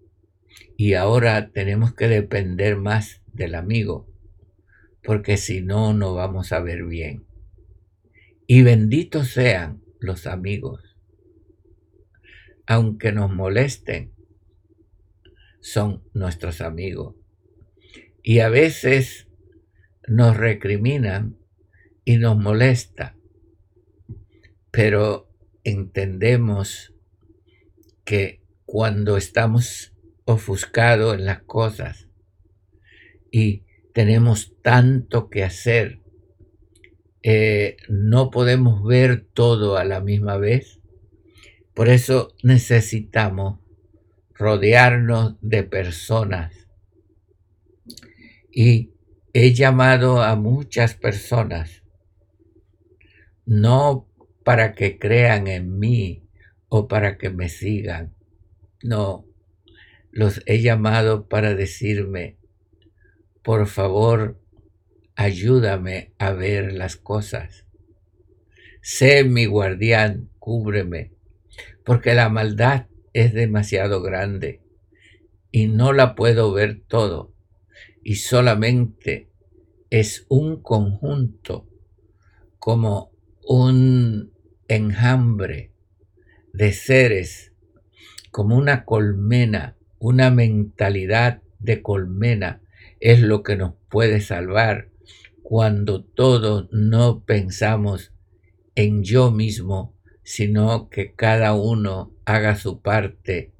y 0.77 0.95
ahora 0.95 1.51
tenemos 1.51 1.95
que 1.95 2.07
depender 2.07 2.77
más 2.77 3.23
del 3.33 3.55
amigo, 3.55 4.09
porque 5.03 5.37
si 5.37 5.63
no, 5.63 5.93
no 5.95 6.15
vamos 6.15 6.53
a 6.53 6.61
ver 6.61 6.85
bien. 6.85 7.27
Y 8.47 8.63
benditos 8.63 9.31
sean 9.31 9.83
los 10.07 10.27
amigos, 10.27 10.97
aunque 12.67 13.13
nos 13.13 13.33
molesten, 13.33 14.13
son 15.61 16.05
nuestros 16.15 16.61
amigos. 16.61 17.17
Y 18.23 18.41
a 18.41 18.49
veces 18.49 19.29
nos 20.07 20.37
recriminan 20.37 21.37
y 22.05 22.19
nos 22.19 22.39
molesta, 22.39 23.17
pero 24.71 25.29
entendemos 25.65 26.95
que 28.05 28.43
cuando 28.65 29.17
estamos 29.17 29.93
ofuscados 30.25 31.15
en 31.15 31.25
las 31.25 31.43
cosas 31.43 32.09
y 33.31 33.65
tenemos 33.93 34.55
tanto 34.63 35.31
que 35.31 35.43
hacer, 35.43 36.01
eh, 37.29 37.79
no 37.89 38.31
podemos 38.31 38.85
ver 38.85 39.27
todo 39.35 39.77
a 39.77 39.85
la 39.85 39.99
misma 39.99 40.37
vez. 40.37 40.79
Por 41.75 41.89
eso 41.89 42.33
necesitamos 42.45 43.59
rodearnos 44.33 45.35
de 45.41 45.65
personas. 45.65 46.69
Y 48.53 48.93
he 49.33 49.53
llamado 49.55 50.23
a 50.23 50.37
muchas 50.37 50.95
personas, 50.95 51.83
no 53.45 54.09
para 54.45 54.75
que 54.75 54.97
crean 54.97 55.49
en 55.49 55.81
mí 55.81 56.29
o 56.69 56.87
para 56.87 57.19
que 57.19 57.31
me 57.31 57.49
sigan, 57.49 58.15
no, 58.85 59.27
los 60.13 60.43
he 60.47 60.63
llamado 60.63 61.27
para 61.27 61.57
decirme, 61.57 62.37
por 63.43 63.67
favor, 63.67 64.41
ayúdame 65.17 66.13
a 66.19 66.33
ver 66.33 66.73
las 66.73 66.97
cosas. 66.97 67.67
Sé 68.81 69.25
mi 69.25 69.47
guardián, 69.47 70.31
cúbreme, 70.39 71.13
porque 71.85 72.15
la 72.15 72.29
maldad 72.29 72.87
es 73.13 73.33
demasiado 73.35 74.03
grande 74.03 74.63
y 75.51 75.67
no 75.67 75.93
la 75.93 76.15
puedo 76.15 76.53
ver 76.53 76.83
todo 76.87 77.35
y 78.05 78.17
solamente 78.17 79.29
es 79.91 80.27
un 80.29 80.63
conjunto 80.63 81.69
como 82.59 83.11
un 83.43 84.33
enjambre 84.69 85.73
de 86.53 86.73
seres, 86.73 87.53
como 88.31 88.57
una 88.57 88.85
colmena 88.85 89.77
una 89.99 90.31
mentalidad 90.31 91.43
de 91.59 91.83
colmena 91.83 92.61
es 93.01 93.21
lo 93.21 93.43
que 93.43 93.57
nos 93.57 93.75
puede 93.89 94.21
salvar 94.21 94.89
cuando 95.49 96.03
todos 96.03 96.69
no 96.73 97.25
pensamos 97.25 98.13
en 98.75 99.05
yo 99.05 99.31
mismo, 99.31 99.97
sino 100.25 100.89
que 100.89 101.15
cada 101.15 101.55
uno 101.55 102.13
haga 102.25 102.57
su 102.57 102.83
parte 102.83 103.53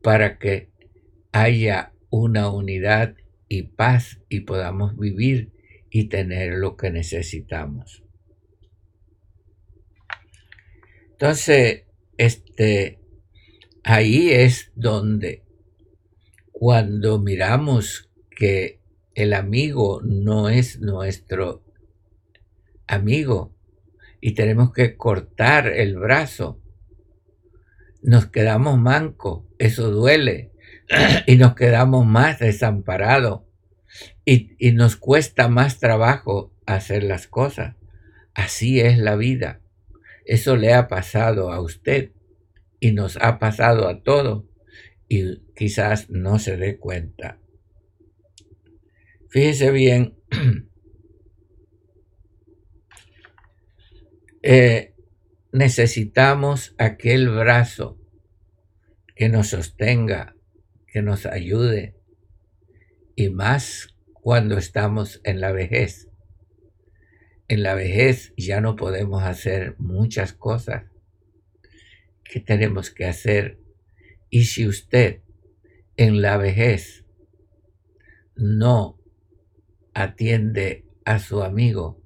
para 0.00 0.38
que 0.38 0.70
haya 1.32 1.92
una 2.08 2.52
unidad 2.52 3.16
y 3.48 3.64
paz 3.64 4.20
y 4.28 4.42
podamos 4.42 4.96
vivir 4.96 5.50
y 5.90 6.04
tener 6.04 6.54
lo 6.54 6.76
que 6.76 6.92
necesitamos. 6.92 8.04
Entonces, 11.10 11.82
este, 12.16 13.00
ahí 13.82 14.30
es 14.30 14.70
donde 14.76 15.42
cuando 16.52 17.18
miramos 17.18 18.08
que 18.30 18.77
el 19.18 19.34
amigo 19.34 20.00
no 20.04 20.48
es 20.48 20.80
nuestro 20.80 21.64
amigo 22.86 23.52
y 24.20 24.34
tenemos 24.34 24.72
que 24.72 24.96
cortar 24.96 25.66
el 25.66 25.96
brazo, 25.96 26.62
nos 28.00 28.26
quedamos 28.26 28.78
mancos, 28.78 29.42
eso 29.58 29.90
duele, 29.90 30.52
y 31.26 31.34
nos 31.34 31.56
quedamos 31.56 32.06
más 32.06 32.38
desamparados 32.38 33.40
y, 34.24 34.54
y 34.60 34.70
nos 34.70 34.94
cuesta 34.94 35.48
más 35.48 35.80
trabajo 35.80 36.54
hacer 36.64 37.02
las 37.02 37.26
cosas. 37.26 37.74
Así 38.34 38.78
es 38.78 38.98
la 38.98 39.16
vida. 39.16 39.60
Eso 40.26 40.54
le 40.54 40.74
ha 40.74 40.86
pasado 40.86 41.50
a 41.50 41.60
usted 41.60 42.12
y 42.78 42.92
nos 42.92 43.16
ha 43.16 43.40
pasado 43.40 43.88
a 43.88 44.00
todos 44.04 44.44
y 45.08 45.40
quizás 45.56 46.08
no 46.08 46.38
se 46.38 46.56
dé 46.56 46.78
cuenta. 46.78 47.40
Fíjese 49.30 49.70
bien, 49.70 50.16
eh, 54.42 54.94
necesitamos 55.52 56.74
aquel 56.78 57.28
brazo 57.28 57.98
que 59.14 59.28
nos 59.28 59.48
sostenga, 59.48 60.34
que 60.86 61.02
nos 61.02 61.26
ayude, 61.26 61.94
y 63.16 63.28
más 63.28 63.94
cuando 64.14 64.56
estamos 64.56 65.20
en 65.24 65.42
la 65.42 65.52
vejez. 65.52 66.08
En 67.48 67.62
la 67.62 67.74
vejez 67.74 68.32
ya 68.36 68.62
no 68.62 68.76
podemos 68.76 69.24
hacer 69.24 69.74
muchas 69.78 70.32
cosas 70.32 70.84
que 72.24 72.40
tenemos 72.40 72.90
que 72.90 73.04
hacer 73.04 73.58
y 74.30 74.44
si 74.44 74.66
usted 74.66 75.20
en 75.96 76.22
la 76.22 76.36
vejez 76.36 77.04
no 78.36 78.97
atiende 80.02 80.84
a 81.04 81.18
su 81.18 81.42
amigo, 81.42 82.00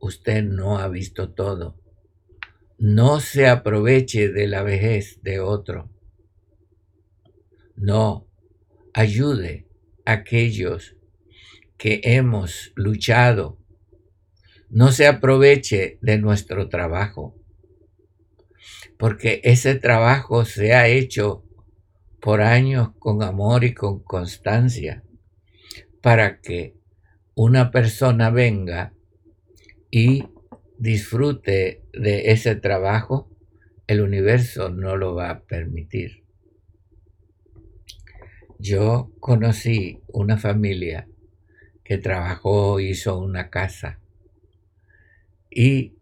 usted 0.00 0.42
no 0.42 0.78
ha 0.78 0.88
visto 0.88 1.32
todo. 1.32 1.80
No 2.78 3.20
se 3.20 3.46
aproveche 3.46 4.30
de 4.30 4.46
la 4.48 4.62
vejez 4.62 5.20
de 5.22 5.40
otro. 5.40 5.90
No, 7.76 8.28
ayude 8.92 9.66
a 10.04 10.12
aquellos 10.12 10.96
que 11.78 12.00
hemos 12.04 12.72
luchado. 12.74 13.58
No 14.68 14.92
se 14.92 15.06
aproveche 15.06 15.98
de 16.02 16.18
nuestro 16.18 16.68
trabajo 16.68 17.40
porque 18.98 19.40
ese 19.44 19.74
trabajo 19.74 20.44
se 20.44 20.74
ha 20.74 20.88
hecho 20.88 21.44
por 22.20 22.40
años 22.40 22.90
con 22.98 23.22
amor 23.22 23.64
y 23.64 23.74
con 23.74 24.02
constancia 24.02 25.03
para 26.04 26.42
que 26.42 26.76
una 27.34 27.70
persona 27.70 28.28
venga 28.28 28.92
y 29.90 30.28
disfrute 30.76 31.82
de 31.94 32.30
ese 32.30 32.56
trabajo, 32.56 33.30
el 33.86 34.02
universo 34.02 34.68
no 34.68 34.98
lo 34.98 35.14
va 35.14 35.30
a 35.30 35.44
permitir. 35.44 36.24
Yo 38.58 39.12
conocí 39.18 40.02
una 40.08 40.36
familia 40.36 41.08
que 41.84 41.96
trabajó, 41.96 42.80
hizo 42.80 43.18
una 43.18 43.48
casa 43.48 43.98
y 45.48 45.94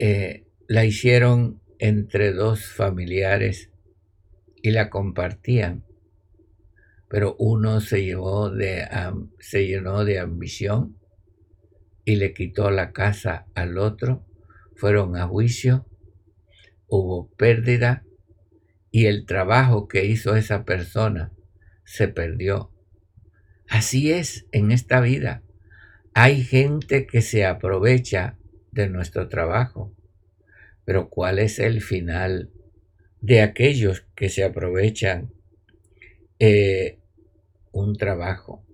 eh, 0.00 0.44
la 0.66 0.84
hicieron 0.84 1.60
entre 1.78 2.32
dos 2.32 2.66
familiares 2.66 3.70
y 4.56 4.72
la 4.72 4.90
compartían, 4.90 5.84
pero 7.10 7.36
uno 7.38 7.82
se, 7.82 8.02
llenó 8.02 8.48
de 10.04 10.18
ambición 10.18 10.96
y 12.06 12.16
le 12.16 12.32
quitó 12.32 12.70
la 12.70 12.92
casa 12.92 13.46
al 13.54 13.76
otro, 13.76 14.24
fueron 14.76 15.16
a 15.16 15.26
juicio, 15.26 15.84
hubo 16.86 17.28
pérdida 17.36 18.04
y 18.90 19.04
el 19.06 19.26
trabajo 19.26 19.88
que 19.88 20.06
hizo 20.06 20.36
esa 20.36 20.64
persona 20.64 21.32
se 21.84 22.08
perdió. 22.08 22.72
Así 23.68 24.10
es 24.10 24.46
en 24.52 24.70
esta 24.70 25.00
vida. 25.00 25.42
Hay 26.14 26.42
gente 26.42 27.06
que 27.06 27.20
se 27.20 27.44
aprovecha 27.44 28.38
de 28.72 28.88
nuestro 28.88 29.28
trabajo 29.28 29.92
pero 30.90 31.08
¿cuál 31.08 31.38
es 31.38 31.60
el 31.60 31.82
final 31.82 32.50
de 33.20 33.42
aquellos 33.42 34.06
que 34.16 34.28
se 34.28 34.42
aprovechan 34.42 35.32
eh, 36.38 36.98
un 37.72 37.96
trabajo. 37.96 38.64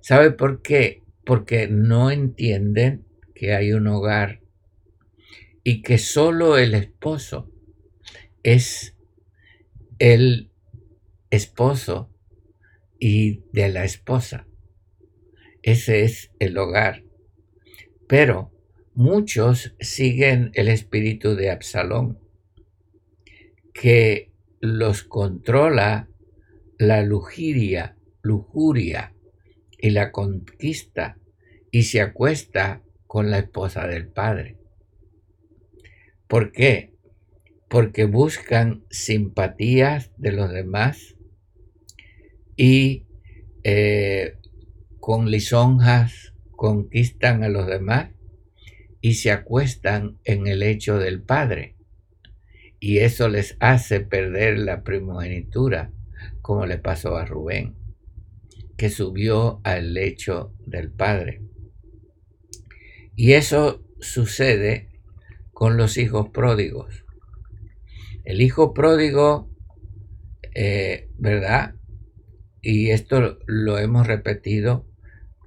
¿Sabe 0.00 0.30
por 0.30 0.62
qué? 0.62 1.02
Porque 1.24 1.68
no 1.68 2.10
entienden 2.10 3.06
que 3.34 3.54
hay 3.54 3.72
un 3.72 3.86
hogar 3.88 4.40
y 5.64 5.82
que 5.82 5.98
solo 5.98 6.58
el 6.58 6.74
esposo 6.74 7.50
es 8.42 8.96
el 9.98 10.50
esposo 11.30 12.10
y 12.98 13.42
de 13.52 13.68
la 13.68 13.84
esposa. 13.84 14.46
Ese 15.62 16.04
es 16.04 16.30
el 16.38 16.56
hogar. 16.58 17.02
Pero 18.06 18.52
muchos 18.94 19.74
siguen 19.80 20.52
el 20.54 20.68
espíritu 20.68 21.34
de 21.34 21.50
Absalón, 21.50 22.20
que 23.74 24.30
los 24.60 25.02
controla 25.02 26.08
la 26.78 27.02
lujuria, 27.02 27.95
lujuria 28.26 29.14
y 29.78 29.90
la 29.90 30.12
conquista 30.12 31.18
y 31.70 31.84
se 31.84 32.00
acuesta 32.00 32.82
con 33.06 33.30
la 33.30 33.38
esposa 33.38 33.86
del 33.86 34.08
padre. 34.08 34.56
¿Por 36.26 36.52
qué? 36.52 36.94
Porque 37.68 38.04
buscan 38.04 38.84
simpatías 38.90 40.10
de 40.16 40.32
los 40.32 40.52
demás 40.52 41.16
y 42.56 43.06
eh, 43.62 44.38
con 44.98 45.30
lisonjas 45.30 46.34
conquistan 46.56 47.44
a 47.44 47.48
los 47.48 47.66
demás 47.66 48.10
y 49.00 49.14
se 49.14 49.30
acuestan 49.30 50.18
en 50.24 50.46
el 50.46 50.62
hecho 50.62 50.98
del 50.98 51.22
Padre. 51.22 51.76
Y 52.80 52.98
eso 52.98 53.28
les 53.28 53.56
hace 53.60 54.00
perder 54.00 54.58
la 54.58 54.82
primogenitura, 54.82 55.92
como 56.42 56.66
le 56.66 56.78
pasó 56.78 57.16
a 57.16 57.24
Rubén, 57.24 57.76
que 58.76 58.90
subió 58.90 59.60
al 59.64 59.94
lecho 59.94 60.54
del 60.66 60.90
Padre. 60.90 61.42
Y 63.14 63.32
eso 63.32 63.82
sucede 64.00 64.88
con 65.52 65.76
los 65.76 65.96
hijos 65.96 66.28
pródigos. 66.28 67.04
El 68.24 68.40
hijo 68.40 68.74
pródigo, 68.74 69.50
eh, 70.54 71.08
¿verdad? 71.16 71.74
Y 72.60 72.90
esto 72.90 73.38
lo 73.46 73.78
hemos 73.78 74.06
repetido 74.06 74.86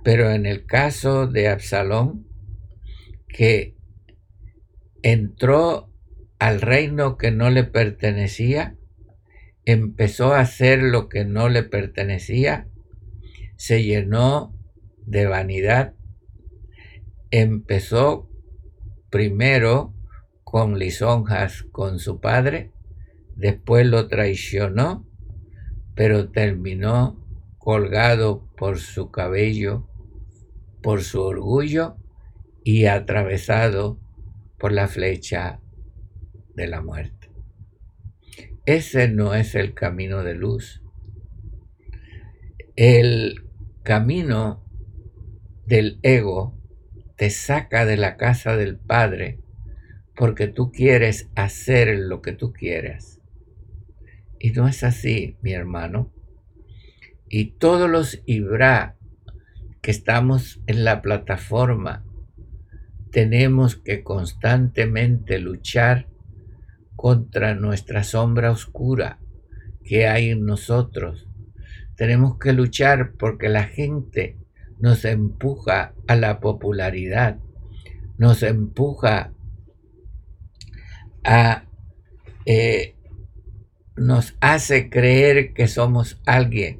pero 0.03 0.31
en 0.31 0.45
el 0.45 0.65
caso 0.65 1.27
de 1.27 1.49
Absalón, 1.49 2.25
que 3.27 3.75
entró 5.01 5.93
al 6.39 6.61
reino 6.61 7.17
que 7.17 7.31
no 7.31 7.49
le 7.49 7.63
pertenecía, 7.63 8.75
empezó 9.65 10.33
a 10.33 10.39
hacer 10.39 10.81
lo 10.81 11.09
que 11.09 11.25
no 11.25 11.49
le 11.49 11.63
pertenecía, 11.63 12.68
se 13.59 13.83
llenó 13.83 14.55
de 15.05 15.25
vanidad, 15.25 15.93
empezó 17.29 18.29
primero 19.09 19.93
con 20.45 20.79
lisonjas 20.79 21.63
con 21.73 21.99
su 21.99 22.21
padre, 22.21 22.71
después 23.35 23.85
lo 23.85 24.07
traicionó, 24.07 25.05
pero 25.93 26.31
terminó 26.31 27.21
colgado 27.57 28.47
por 28.55 28.79
su 28.79 29.11
cabello 29.11 29.89
por 30.81 31.03
su 31.03 31.21
orgullo 31.21 31.97
y 32.63 32.85
atravesado 32.85 33.99
por 34.57 34.71
la 34.71 34.87
flecha 34.87 35.59
de 36.55 36.67
la 36.67 36.81
muerte. 36.81 37.29
Ese 38.65 39.09
no 39.09 39.33
es 39.33 39.53
el 39.53 39.73
camino 39.73 40.23
de 40.23 40.35
luz. 40.35 40.81
El 42.77 43.48
camino 43.89 44.63
del 45.65 45.97
ego 46.03 46.55
te 47.17 47.31
saca 47.31 47.87
de 47.87 47.97
la 47.97 48.17
casa 48.17 48.55
del 48.55 48.77
Padre 48.77 49.39
porque 50.15 50.45
tú 50.45 50.71
quieres 50.71 51.27
hacer 51.33 51.97
lo 51.97 52.21
que 52.21 52.33
tú 52.33 52.53
quieras. 52.53 53.19
Y 54.39 54.51
no 54.51 54.67
es 54.67 54.83
así, 54.83 55.37
mi 55.41 55.53
hermano. 55.53 56.13
Y 57.29 57.53
todos 57.57 57.89
los 57.89 58.21
Ibra 58.27 58.95
que 59.81 59.89
estamos 59.89 60.61
en 60.67 60.83
la 60.83 61.01
plataforma, 61.01 62.05
tenemos 63.09 63.75
que 63.75 64.03
constantemente 64.03 65.39
luchar 65.39 66.07
contra 66.95 67.55
nuestra 67.55 68.03
sombra 68.03 68.51
oscura 68.51 69.17
que 69.83 70.07
hay 70.07 70.29
en 70.29 70.45
nosotros. 70.45 71.28
Tenemos 71.99 72.39
que 72.39 72.53
luchar 72.53 73.11
porque 73.19 73.49
la 73.49 73.65
gente 73.65 74.37
nos 74.79 75.05
empuja 75.05 75.93
a 76.07 76.15
la 76.15 76.39
popularidad, 76.39 77.37
nos 78.17 78.41
empuja 78.41 79.33
a... 81.23 81.65
Eh, 82.45 82.95
nos 83.95 84.37
hace 84.39 84.89
creer 84.89 85.53
que 85.53 85.67
somos 85.67 86.21
alguien. 86.25 86.79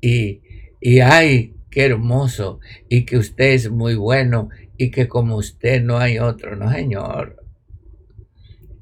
Y 0.00 0.42
y 0.86 1.00
ay, 1.00 1.56
qué 1.70 1.86
hermoso, 1.86 2.60
y 2.90 3.06
que 3.06 3.16
usted 3.16 3.52
es 3.52 3.70
muy 3.70 3.94
bueno, 3.94 4.50
y 4.76 4.90
que 4.90 5.08
como 5.08 5.36
usted 5.36 5.82
no 5.82 5.96
hay 5.96 6.18
otro, 6.18 6.56
no 6.56 6.70
señor. 6.70 7.42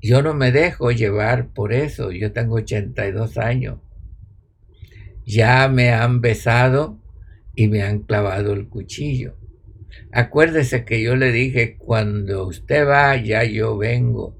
Yo 0.02 0.20
no 0.20 0.34
me 0.34 0.50
dejo 0.50 0.90
llevar 0.90 1.52
por 1.54 1.72
eso, 1.72 2.10
yo 2.10 2.32
tengo 2.32 2.56
82 2.56 3.38
años. 3.38 3.78
Ya 5.24 5.68
me 5.68 5.90
han 5.90 6.20
besado 6.20 6.98
y 7.54 7.68
me 7.68 7.82
han 7.82 8.00
clavado 8.00 8.52
el 8.52 8.68
cuchillo. 8.68 9.37
Acuérdese 10.12 10.85
que 10.85 11.02
yo 11.02 11.16
le 11.16 11.32
dije, 11.32 11.76
cuando 11.78 12.46
usted 12.46 12.87
va, 12.87 13.16
ya 13.16 13.44
yo 13.44 13.76
vengo. 13.76 14.37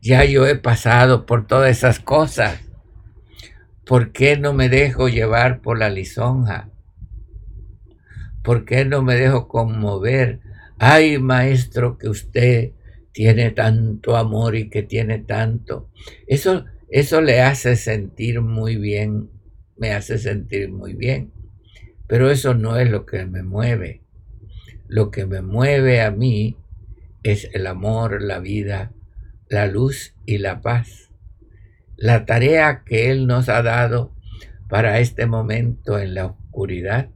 Ya 0.00 0.24
yo 0.24 0.46
he 0.46 0.56
pasado 0.56 1.26
por 1.26 1.46
todas 1.46 1.70
esas 1.70 2.00
cosas. 2.00 2.60
¿Por 3.84 4.12
qué 4.12 4.36
no 4.36 4.52
me 4.52 4.68
dejo 4.68 5.08
llevar 5.08 5.60
por 5.60 5.78
la 5.78 5.90
lisonja? 5.90 6.70
¿Por 8.42 8.64
qué 8.64 8.84
no 8.84 9.02
me 9.02 9.14
dejo 9.14 9.48
conmover? 9.48 10.40
Ay, 10.78 11.18
maestro, 11.18 11.98
que 11.98 12.08
usted 12.08 12.72
tiene 13.12 13.50
tanto 13.50 14.16
amor 14.16 14.56
y 14.56 14.70
que 14.70 14.82
tiene 14.82 15.18
tanto. 15.18 15.90
Eso, 16.26 16.64
eso 16.88 17.20
le 17.20 17.40
hace 17.40 17.76
sentir 17.76 18.40
muy 18.40 18.76
bien, 18.76 19.30
me 19.78 19.92
hace 19.92 20.18
sentir 20.18 20.70
muy 20.70 20.94
bien. 20.94 21.32
Pero 22.06 22.30
eso 22.30 22.54
no 22.54 22.76
es 22.76 22.90
lo 22.90 23.06
que 23.06 23.26
me 23.26 23.42
mueve. 23.42 24.02
Lo 24.86 25.10
que 25.10 25.26
me 25.26 25.42
mueve 25.42 26.00
a 26.00 26.10
mí 26.10 26.56
es 27.22 27.50
el 27.52 27.66
amor, 27.66 28.22
la 28.22 28.38
vida, 28.38 28.92
la 29.48 29.66
luz 29.66 30.14
y 30.24 30.38
la 30.38 30.60
paz 30.60 31.08
la 31.98 32.24
tarea 32.24 32.84
que 32.86 33.10
Él 33.10 33.26
nos 33.26 33.48
ha 33.48 33.60
dado 33.62 34.12
para 34.68 35.00
este 35.00 35.26
momento 35.26 35.98
en 35.98 36.14
la 36.14 36.26
oscuridad. 36.26 37.10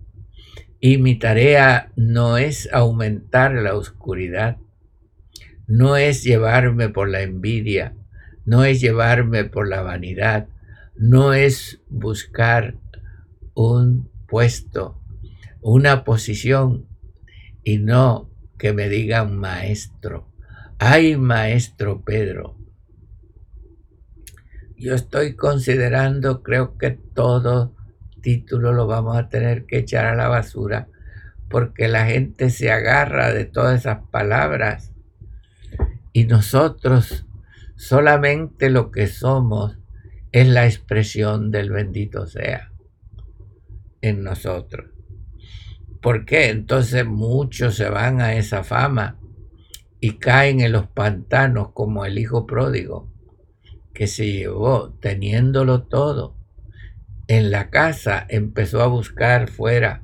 Y 0.81 0.98
mi 0.98 1.14
tarea 1.14 1.92
no 1.94 2.37
es 2.37 2.68
aumentar 2.72 3.53
la 3.53 3.77
oscuridad, 3.77 4.57
no 5.68 5.96
es 5.96 6.25
llevarme 6.25 6.88
por 6.88 7.09
la 7.09 7.22
envidia, 7.22 7.94
no 8.44 8.64
es 8.64 8.81
llevarme 8.81 9.44
por 9.44 9.68
la 9.68 9.83
vanidad, 9.83 10.48
no 11.03 11.35
es 11.35 11.81
buscar 11.88 12.77
un 13.55 14.09
puesto, 14.29 15.03
una 15.61 16.05
posición 16.05 16.87
y 17.65 17.79
no 17.79 18.31
que 18.57 18.73
me 18.73 18.88
digan 18.88 19.37
maestro. 19.37 20.31
Ay, 20.79 21.17
maestro 21.17 22.05
Pedro, 22.05 22.57
yo 24.77 24.95
estoy 24.95 25.35
considerando, 25.35 26.45
creo 26.45 26.79
que 26.79 26.93
todo 26.93 27.75
título 28.21 28.73
lo 28.73 28.87
vamos 28.87 29.17
a 29.17 29.29
tener 29.29 29.67
que 29.67 29.79
echar 29.79 30.07
a 30.07 30.15
la 30.15 30.29
basura 30.29 30.87
porque 31.51 31.88
la 31.88 32.07
gente 32.07 32.49
se 32.49 32.71
agarra 32.71 33.33
de 33.33 33.45
todas 33.45 33.81
esas 33.81 34.07
palabras 34.12 34.93
y 36.12 36.27
nosotros 36.27 37.27
solamente 37.75 38.71
lo 38.71 38.93
que 38.93 39.09
somos 39.09 39.82
es 40.33 40.49
la 40.49 40.64
expresión 40.64 41.51
del 41.51 41.71
bendito 41.71 42.27
sea 42.27 42.73
en 44.01 44.25
nosotros. 44.25 44.90
¿Por 46.01 46.25
qué? 46.25 46.49
Entonces 46.49 47.07
muchos 47.07 47.77
se 47.77 47.88
van 47.88 48.21
a 48.21 48.35
esa 48.35 48.64
fama 48.64 49.21
y 50.01 50.18
caen 50.18 50.61
en 50.61 50.73
los 50.73 50.88
pantanos 50.88 51.68
como 51.73 52.05
el 52.05 52.18
hijo 52.18 52.47
pródigo 52.47 53.12
que 53.95 54.07
se 54.07 54.33
llevó 54.33 54.95
teniéndolo 55.01 55.85
todo. 55.85 56.35
En 57.29 57.51
la 57.51 57.71
casa 57.71 58.27
empezó 58.29 58.83
a 58.83 58.88
buscar 58.88 59.49
fuera, 59.49 60.03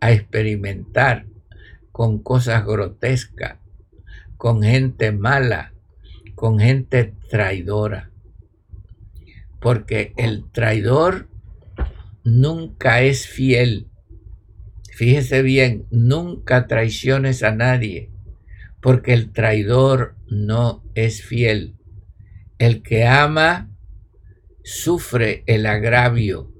a 0.00 0.12
experimentar 0.12 1.26
con 1.92 2.22
cosas 2.22 2.64
grotescas, 2.64 3.58
con 4.36 4.62
gente 4.62 5.12
mala, 5.12 5.74
con 6.34 6.58
gente 6.58 7.14
traidora. 7.28 8.10
Porque 9.60 10.12
el 10.16 10.50
traidor 10.50 11.28
nunca 12.24 13.02
es 13.02 13.26
fiel. 13.26 13.88
Fíjese 14.90 15.42
bien, 15.42 15.86
nunca 15.90 16.66
traiciones 16.66 17.42
a 17.42 17.54
nadie, 17.54 18.10
porque 18.80 19.12
el 19.12 19.32
traidor 19.32 20.16
no 20.28 20.82
es 20.94 21.22
fiel. 21.22 21.76
El 22.58 22.82
que 22.82 23.04
ama 23.04 23.70
sufre 24.64 25.44
el 25.46 25.66
agravio, 25.66 26.52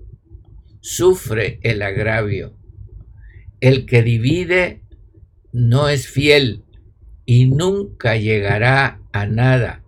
sufre 0.81 1.59
el 1.63 1.83
agravio. 1.83 2.57
El 3.61 3.87
que 3.87 4.03
divide 4.03 4.83
no 5.53 5.89
es 5.89 6.07
fiel 6.07 6.65
y 7.25 7.47
nunca 7.47 8.17
llegará 8.17 9.01
a 9.13 9.27
nada. 9.27 9.83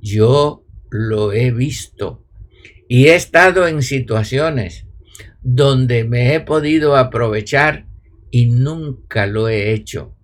Yo 0.00 0.64
lo 0.90 1.32
he 1.32 1.50
visto 1.50 2.23
y 2.94 3.08
he 3.08 3.16
estado 3.16 3.66
en 3.66 3.82
situaciones 3.82 4.86
donde 5.42 6.04
me 6.04 6.32
he 6.32 6.38
podido 6.40 6.96
aprovechar 6.96 7.86
y 8.30 8.46
nunca 8.46 9.26
lo 9.26 9.48
he 9.48 9.72
hecho, 9.72 10.14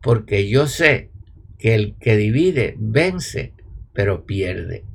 porque 0.00 0.48
yo 0.48 0.66
sé 0.68 1.10
que 1.58 1.74
el 1.74 1.96
que 2.00 2.16
divide 2.16 2.74
vence, 2.78 3.52
pero 3.92 4.24
pierde. 4.24 4.86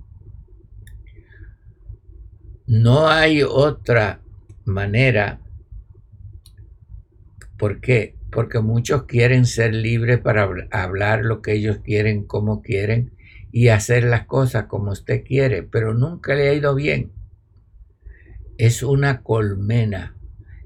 No 2.66 3.08
hay 3.08 3.44
otra 3.44 4.24
manera. 4.66 5.40
¿Por 7.60 7.80
qué? 7.80 8.16
Porque 8.32 8.58
muchos 8.58 9.04
quieren 9.04 9.46
ser 9.46 9.76
libres 9.76 10.18
para 10.18 10.50
hablar 10.72 11.24
lo 11.26 11.44
que 11.44 11.54
ellos 11.54 11.78
quieren, 11.84 12.24
como 12.24 12.64
quieren, 12.64 13.12
y 13.56 13.68
hacer 13.68 14.04
las 14.06 14.26
cosas 14.26 14.66
como 14.66 14.92
usted 14.92 15.24
quiere, 15.24 15.62
pero 15.62 15.94
nunca 15.94 16.34
le 16.34 16.50
ha 16.50 16.56
ido 16.56 16.74
bien. 16.74 17.12
Es 18.58 18.82
una 18.82 19.22
colmena. 19.22 20.18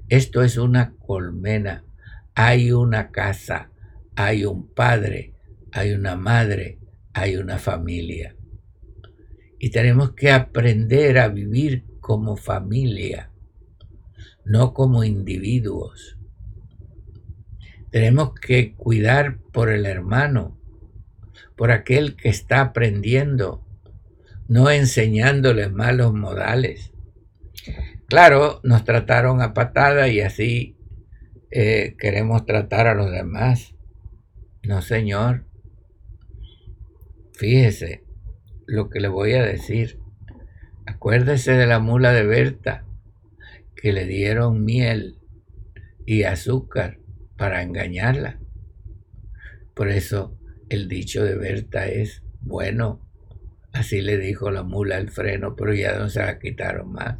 Esto 0.08 0.42
es 0.42 0.56
una 0.56 0.94
colmena. 0.96 1.84
Hay 2.34 2.72
una 2.72 3.10
casa, 3.10 3.70
hay 4.16 4.46
un 4.46 4.72
padre, 4.72 5.34
hay 5.70 5.92
una 5.92 6.16
madre, 6.16 6.78
hay 7.12 7.36
una 7.36 7.58
familia. 7.58 8.34
Y 9.58 9.68
tenemos 9.68 10.12
que 10.12 10.30
aprender 10.30 11.18
a 11.18 11.28
vivir 11.28 11.84
como 12.00 12.38
familia, 12.38 13.30
no 14.46 14.72
como 14.72 15.04
individuos. 15.04 16.16
Tenemos 17.90 18.32
que 18.32 18.74
cuidar 18.76 19.40
por 19.52 19.68
el 19.68 19.84
hermano, 19.84 20.57
por 21.56 21.70
aquel 21.70 22.16
que 22.16 22.28
está 22.28 22.60
aprendiendo, 22.60 23.64
no 24.46 24.70
enseñándole 24.70 25.68
malos 25.68 26.14
modales. 26.14 26.92
Claro, 28.06 28.60
nos 28.62 28.84
trataron 28.84 29.42
a 29.42 29.52
patada 29.52 30.08
y 30.08 30.20
así 30.20 30.76
eh, 31.50 31.94
queremos 31.98 32.46
tratar 32.46 32.86
a 32.86 32.94
los 32.94 33.10
demás. 33.10 33.74
No, 34.62 34.82
señor. 34.82 35.44
Fíjese 37.34 38.04
lo 38.66 38.88
que 38.88 39.00
le 39.00 39.08
voy 39.08 39.34
a 39.34 39.42
decir. 39.42 39.98
Acuérdese 40.86 41.52
de 41.52 41.66
la 41.66 41.80
mula 41.80 42.12
de 42.12 42.24
Berta, 42.24 42.86
que 43.76 43.92
le 43.92 44.06
dieron 44.06 44.64
miel 44.64 45.18
y 46.06 46.22
azúcar 46.22 46.98
para 47.36 47.62
engañarla. 47.62 48.38
Por 49.74 49.88
eso 49.88 50.37
el 50.68 50.88
dicho 50.88 51.24
de 51.24 51.36
Berta 51.36 51.86
es, 51.88 52.22
bueno, 52.40 53.00
así 53.72 54.00
le 54.00 54.18
dijo 54.18 54.50
la 54.50 54.62
mula 54.62 54.96
al 54.96 55.10
freno, 55.10 55.56
pero 55.56 55.74
ya 55.74 55.98
no 55.98 56.08
se 56.08 56.20
la 56.20 56.38
quitaron 56.38 56.92
más. 56.92 57.18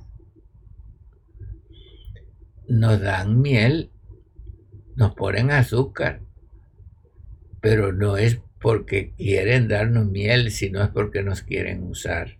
Nos 2.68 3.00
dan 3.00 3.40
miel, 3.40 3.90
nos 4.96 5.14
ponen 5.14 5.50
azúcar, 5.50 6.22
pero 7.60 7.92
no 7.92 8.16
es 8.16 8.40
porque 8.60 9.12
quieren 9.14 9.68
darnos 9.68 10.06
miel, 10.06 10.50
sino 10.50 10.82
es 10.82 10.90
porque 10.90 11.22
nos 11.22 11.42
quieren 11.42 11.84
usar. 11.84 12.38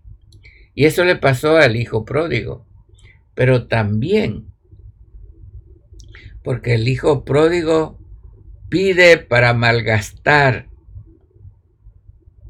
Y 0.75 0.85
eso 0.85 1.05
le 1.05 1.17
pasó 1.17 1.57
al 1.57 1.77
hijo 1.77 2.05
pródigo, 2.05 2.67
pero 3.35 3.67
también 3.67 4.49
porque 6.43 6.75
el 6.75 6.89
hijo 6.89 7.25
pródigo 7.25 7.99
pide 8.69 9.19
para 9.19 9.55
malgastar, 9.55 10.68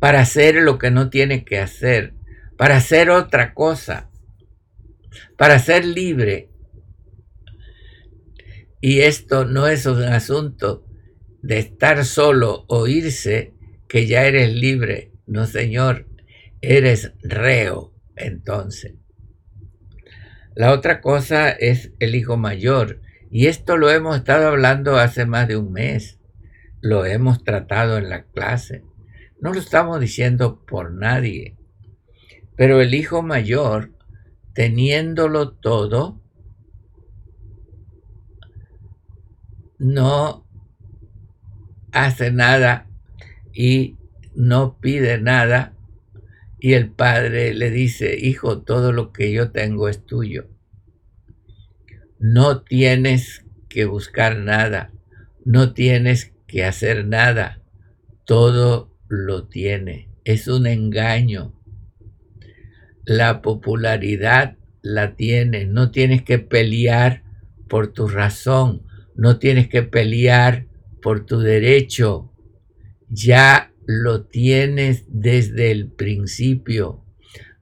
para 0.00 0.20
hacer 0.20 0.56
lo 0.56 0.78
que 0.78 0.90
no 0.90 1.11
tiene 1.11 1.44
que 1.44 1.58
hacer, 1.58 2.14
para 2.56 2.76
hacer 2.76 3.11
otra 3.11 3.54
cosa, 3.54 4.11
para 5.37 5.58
ser 5.58 5.84
libre. 5.84 6.50
Y 8.80 9.00
esto 9.00 9.44
no 9.44 9.66
es 9.66 9.87
un 9.87 10.02
asunto 10.02 10.84
de 11.42 11.58
estar 11.58 12.04
solo 12.04 12.64
o 12.68 12.87
irse, 12.87 13.54
que 13.88 14.06
ya 14.06 14.24
eres 14.24 14.52
libre. 14.52 15.12
No, 15.26 15.46
Señor, 15.46 16.06
eres 16.61 17.12
reo 17.22 17.94
entonces. 18.16 18.94
La 20.54 20.72
otra 20.72 21.00
cosa 21.00 21.50
es 21.50 21.92
el 21.98 22.14
hijo 22.14 22.37
mayor. 22.37 23.00
Y 23.30 23.46
esto 23.46 23.76
lo 23.76 23.90
hemos 23.90 24.16
estado 24.16 24.48
hablando 24.48 24.96
hace 24.96 25.26
más 25.26 25.46
de 25.48 25.56
un 25.56 25.72
mes. 25.72 26.18
Lo 26.80 27.04
hemos 27.04 27.44
tratado 27.44 27.98
en 27.98 28.08
la 28.08 28.24
clase. 28.24 28.82
No 29.40 29.53
lo 29.53 29.61
estamos 29.61 30.01
diciendo 30.01 30.64
por 30.66 30.92
nadie. 30.92 31.57
Pero 32.57 32.81
el 32.81 32.94
hijo 32.94 33.22
mayor, 33.22 33.92
teniéndolo 34.53 35.53
todo, 35.53 36.20
no 39.79 40.44
hace 41.92 42.33
nada 42.33 42.88
y 43.53 43.96
no 44.35 44.79
pide 44.81 45.20
nada 45.20 45.74
y 46.61 46.72
el 46.72 46.90
padre 46.90 47.55
le 47.55 47.70
dice, 47.70 48.16
hijo, 48.18 48.62
todo 48.62 48.92
lo 48.92 49.12
que 49.12 49.33
yo 49.33 49.53
tengo 49.53 49.88
es 49.88 50.05
tuyo. 50.05 50.48
No 52.18 52.62
tienes 52.62 53.44
que 53.68 53.85
buscar 53.85 54.37
nada, 54.38 54.90
no 55.44 55.73
tienes 55.73 56.33
que 56.48 56.65
hacer 56.65 57.06
nada, 57.06 57.62
todo 58.25 58.87
lo 59.09 59.48
tiene. 59.48 60.09
Es 60.25 60.48
un 60.48 60.67
engaño. 60.67 61.54
La 63.04 63.40
popularidad 63.42 64.56
la 64.83 65.17
tiene, 65.17 65.65
no 65.65 65.90
tienes 65.90 66.23
que 66.23 66.38
pelear 66.38 67.23
por 67.69 67.92
tu 67.92 68.09
razón, 68.09 68.83
no 69.15 69.38
tienes 69.38 69.69
que 69.69 69.83
pelear 69.83 70.67
por 71.02 71.27
tu 71.27 71.40
derecho, 71.40 72.33
ya 73.09 73.73
lo 73.87 74.25
tienes 74.25 75.04
desde 75.09 75.71
el 75.71 75.88
principio. 75.88 77.04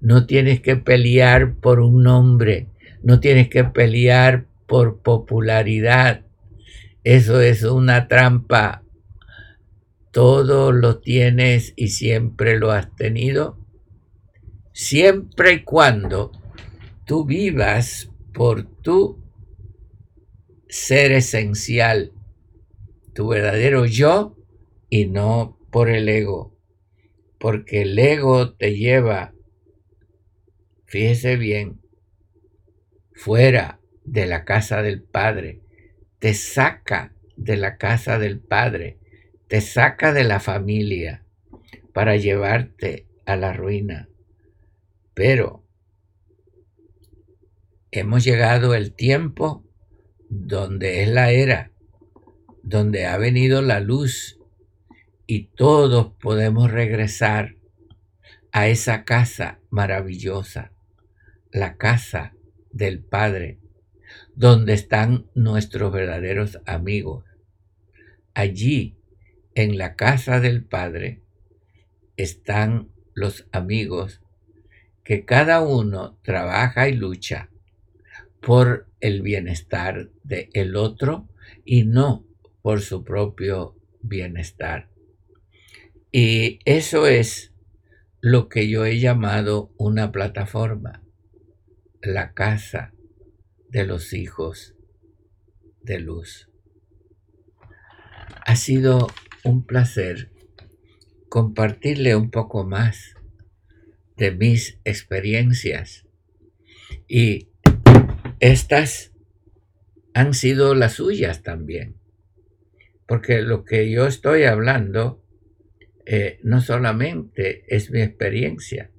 No 0.01 0.27
tienes 0.27 0.61
que 0.61 0.77
pelear 0.77 1.55
por 1.55 1.81
un 1.81 2.03
nombre, 2.03 2.69
no 3.03 3.21
tienes 3.21 3.49
que 3.49 3.65
pelear 3.65 4.47
por 4.67 5.01
popularidad. 5.03 6.27
Eso 7.05 7.41
es 7.41 7.63
una 7.63 8.09
trampa. 8.09 8.83
Todo 10.17 10.73
lo 10.73 10.99
tienes 11.01 11.75
y 11.77 11.89
siempre 11.89 12.59
lo 12.59 12.71
has 12.71 12.97
tenido. 12.97 13.59
Siempre 14.73 15.53
y 15.53 15.63
cuando 15.63 16.33
tú 17.05 17.27
vivas 17.27 18.11
por 18.33 18.65
tu 18.81 19.23
ser 20.71 21.13
esencial, 21.13 22.15
tu 23.13 23.29
verdadero 23.29 23.85
yo 23.85 24.39
y 24.89 25.05
no 25.05 25.59
por 25.71 25.91
el 25.91 26.09
ego, 26.09 26.57
porque 27.39 27.83
el 27.83 27.99
ego 27.99 28.55
te 28.55 28.75
lleva, 28.75 29.35
fíjese 30.87 31.37
bien, 31.37 31.83
fuera 33.13 33.81
de 34.07 34.25
la 34.25 34.47
casa 34.47 34.81
del 34.81 35.03
Padre, 35.03 35.61
te 36.19 36.33
saca 36.33 37.15
de 37.37 37.59
la 37.59 37.77
casa 37.77 38.19
del 38.19 38.41
Padre, 38.41 38.99
te 39.49 39.61
saca 39.61 40.13
de 40.13 40.25
la 40.25 40.41
familia 40.41 41.25
para 41.93 42.17
llevarte 42.17 43.07
a 43.25 43.37
la 43.37 43.53
ruina. 43.53 44.09
Pero 45.15 45.65
hemos 47.91 48.25
llegado 48.25 48.75
el 48.75 48.93
tiempo 48.93 49.65
donde 50.29 51.03
es 51.03 51.09
la 51.09 51.31
era, 51.31 51.71
donde 52.63 53.07
ha 53.07 53.17
venido 53.17 53.63
la 53.63 53.81
luz 53.81 54.39
y 55.27 55.45
todos 55.45 56.13
podemos 56.21 56.71
regresar 56.71 57.57
a 58.53 58.69
esa 58.69 59.05
casa 59.05 59.61
maravillosa, 59.71 60.73
la 61.53 61.77
casa 61.77 62.35
del 62.73 63.01
Padre, 63.03 63.59
donde 64.35 64.75
están 64.75 65.27
nuestros 65.35 65.93
verdaderos 65.93 66.61
amigos. 66.67 67.25
Allí, 68.35 68.97
en 69.57 69.79
la 69.79 69.97
casa 69.97 70.39
del 70.39 70.63
Padre, 70.63 71.23
están 72.19 72.93
los 73.15 73.49
amigos 73.53 74.21
que 75.03 75.25
cada 75.25 75.63
uno 75.63 76.19
trabaja 76.23 76.89
y 76.91 76.93
lucha 76.93 77.49
por 78.43 78.87
el 79.01 79.23
bienestar 79.23 80.11
del 80.23 80.51
el 80.53 80.77
otro 80.77 81.29
y 81.65 81.85
no 81.85 82.27
por 82.61 82.83
su 82.83 83.03
propio 83.03 83.75
bienestar. 84.03 84.91
Y 86.13 86.59
eso 86.67 87.07
es 87.07 87.55
lo 88.21 88.51
que 88.51 88.69
yo 88.69 88.85
he 88.85 89.01
llamado 89.01 89.73
una 89.79 90.13
plataforma, 90.13 91.03
la 92.03 92.35
casa 92.35 92.93
de 93.71 93.87
los 93.87 94.13
hijos 94.13 94.75
de 95.81 95.99
luz. 95.99 96.51
Ha 98.45 98.57
sido 98.57 99.09
un 99.47 99.65
placer 99.65 100.31
compartirle 101.29 102.17
un 102.17 102.31
poco 102.31 102.65
más 102.65 103.15
de 104.17 104.33
mis 104.33 104.79
experiencias. 104.85 106.07
Y 107.09 107.49
estas 108.41 109.13
han 110.15 110.35
sido 110.35 110.75
las 110.75 110.95
suyas 110.95 111.43
también, 111.43 111.97
porque 113.07 113.43
lo 113.43 113.65
que 113.65 113.91
yo 113.91 114.07
estoy 114.07 114.45
hablando 114.45 115.23
eh, 116.07 116.41
no 116.43 116.61
solamente 116.61 117.65
es 117.69 117.91
mi 117.91 118.01
experiencia, 118.01 118.91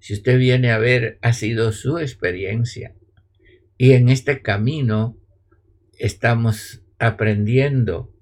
si 0.00 0.14
usted 0.14 0.38
viene 0.38 0.70
a 0.70 0.78
ver, 0.78 1.18
ha 1.22 1.32
sido 1.32 1.72
su 1.72 1.98
experiencia. 1.98 2.94
Y 3.76 3.92
en 3.92 4.08
este 4.08 4.40
camino 4.40 5.18
estamos 5.98 6.82
aprendiendo 6.98 8.15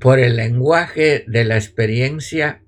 por 0.00 0.20
el 0.20 0.36
lenguaje 0.36 1.24
de 1.26 1.44
la 1.44 1.56
experiencia 1.56 2.62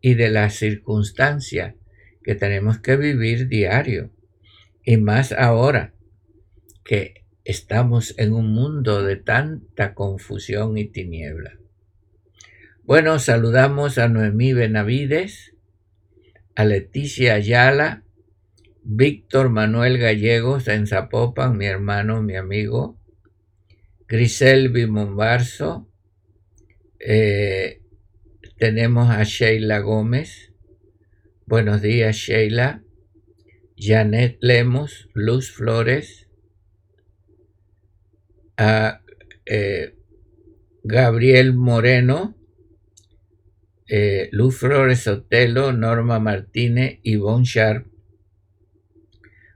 y 0.00 0.14
de 0.14 0.30
la 0.30 0.50
circunstancia 0.50 1.76
que 2.22 2.34
tenemos 2.34 2.78
que 2.78 2.96
vivir 2.96 3.48
diario. 3.48 4.10
Y 4.82 4.96
más 4.96 5.32
ahora 5.32 5.94
que 6.84 7.24
estamos 7.44 8.14
en 8.18 8.32
un 8.32 8.52
mundo 8.52 9.02
de 9.02 9.16
tanta 9.16 9.94
confusión 9.94 10.76
y 10.76 10.86
tiniebla. 10.86 11.58
Bueno, 12.82 13.18
saludamos 13.18 13.98
a 13.98 14.08
Noemí 14.08 14.52
Benavides, 14.52 15.54
a 16.54 16.64
Leticia 16.64 17.34
Ayala, 17.34 18.02
Víctor 18.82 19.50
Manuel 19.50 19.98
Gallegos 19.98 20.66
en 20.68 20.86
Zapopan, 20.86 21.56
mi 21.56 21.66
hermano, 21.66 22.22
mi 22.22 22.36
amigo, 22.36 22.98
Grisel 24.08 24.70
Bimombarzo, 24.70 25.87
eh, 27.00 27.82
tenemos 28.58 29.10
a 29.10 29.22
Sheila 29.24 29.80
Gómez. 29.80 30.52
Buenos 31.46 31.82
días, 31.82 32.16
Sheila. 32.16 32.82
Janet 33.80 34.38
Lemos, 34.40 35.08
Luz 35.14 35.52
Flores, 35.52 36.26
a 38.56 39.02
eh, 39.46 39.94
Gabriel 40.82 41.54
Moreno, 41.54 42.36
eh, 43.86 44.28
Luz 44.32 44.58
Flores 44.58 45.00
Sotelo, 45.00 45.72
Norma 45.72 46.18
Martínez, 46.18 46.98
Ivonne 47.04 47.44
Sharp. 47.44 47.86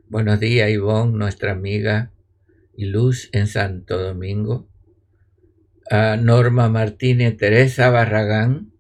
Buenos 0.09 0.39
días, 0.39 0.71
Ivonne, 0.71 1.19
nuestra 1.19 1.53
amiga 1.53 2.13
y 2.77 2.85
Luz 2.85 3.29
en 3.33 3.49
Santo 3.49 3.99
Domingo. 3.99 4.69
Norma 5.93 6.69
Martínez, 6.71 7.37
Teresa 7.37 7.91
Barragán, 7.91 8.73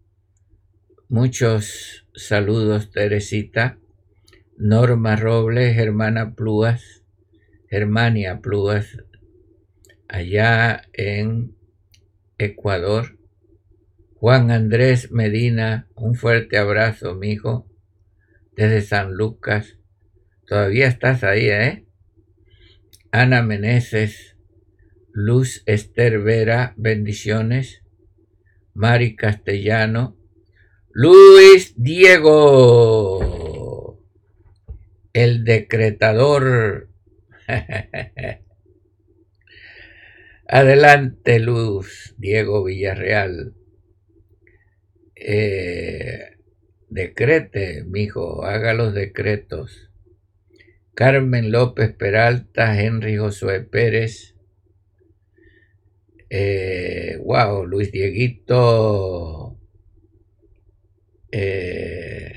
Muchos 1.12 2.06
saludos, 2.14 2.90
Teresita. 2.90 3.78
Norma 4.56 5.14
Robles, 5.16 5.74
Germana 5.74 6.34
Plúas, 6.34 7.04
Germania 7.68 8.40
Plúas, 8.40 8.96
allá 10.08 10.84
en 10.94 11.54
Ecuador. 12.38 13.18
Juan 14.14 14.50
Andrés 14.50 15.10
Medina, 15.10 15.86
un 15.96 16.14
fuerte 16.14 16.56
abrazo, 16.56 17.14
mijo, 17.14 17.68
desde 18.56 18.80
San 18.80 19.12
Lucas. 19.12 19.76
Todavía 20.46 20.86
estás 20.86 21.24
ahí, 21.24 21.50
¿eh? 21.50 21.86
Ana 23.10 23.42
Meneses, 23.42 24.31
Luz 25.14 25.62
Esther 25.66 26.20
Vera, 26.20 26.74
bendiciones. 26.76 27.82
Mari 28.74 29.16
Castellano, 29.16 30.16
Luis 30.90 31.74
Diego, 31.76 33.18
el 35.12 35.44
decretador. 35.44 36.88
Adelante, 40.46 41.38
Luz, 41.38 42.14
Diego 42.16 42.64
Villarreal. 42.64 43.54
Eh, 45.14 46.38
decrete, 46.88 47.84
mijo, 47.84 48.44
haga 48.44 48.72
los 48.74 48.94
decretos. 48.94 49.90
Carmen 50.94 51.52
López 51.52 51.94
Peralta, 51.94 52.80
Henry 52.80 53.16
Josué 53.18 53.60
Pérez. 53.60 54.31
Eh, 56.34 57.18
wow, 57.22 57.66
Luis 57.66 57.92
Dieguito 57.92 59.58
eh, 61.30 62.32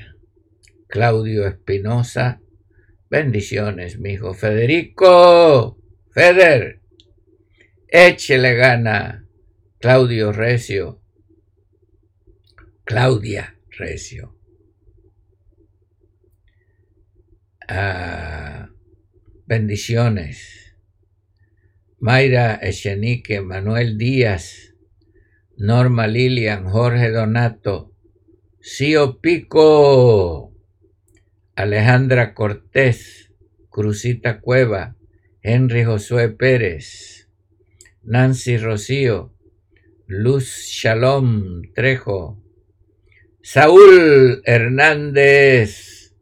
Claudio 0.86 1.46
Espinosa. 1.46 2.42
Bendiciones, 3.08 3.98
mi 3.98 4.10
hijo 4.10 4.34
Federico. 4.34 5.78
Feder. 6.10 6.82
Échele 7.88 8.54
gana. 8.56 9.26
Claudio 9.78 10.30
Recio. 10.30 11.00
Claudia 12.84 13.56
Recio. 13.78 14.36
Ah, 17.66 18.68
bendiciones. 19.46 20.65
Mayra 21.98 22.60
Echenique, 22.62 23.40
Manuel 23.40 23.96
Díaz, 23.96 24.74
Norma 25.56 26.06
Lilian, 26.06 26.68
Jorge 26.68 27.10
Donato, 27.10 27.90
Cío 28.60 29.20
Pico, 29.22 30.52
Alejandra 31.54 32.34
Cortés, 32.34 33.32
Cruzita 33.70 34.40
Cueva, 34.42 34.94
Henry 35.40 35.84
Josué 35.84 36.28
Pérez, 36.28 37.30
Nancy 38.02 38.58
Rocío, 38.58 39.32
Luz 40.06 40.66
Shalom 40.68 41.62
Trejo, 41.74 42.42
Saúl 43.40 44.42
Hernández, 44.44 46.14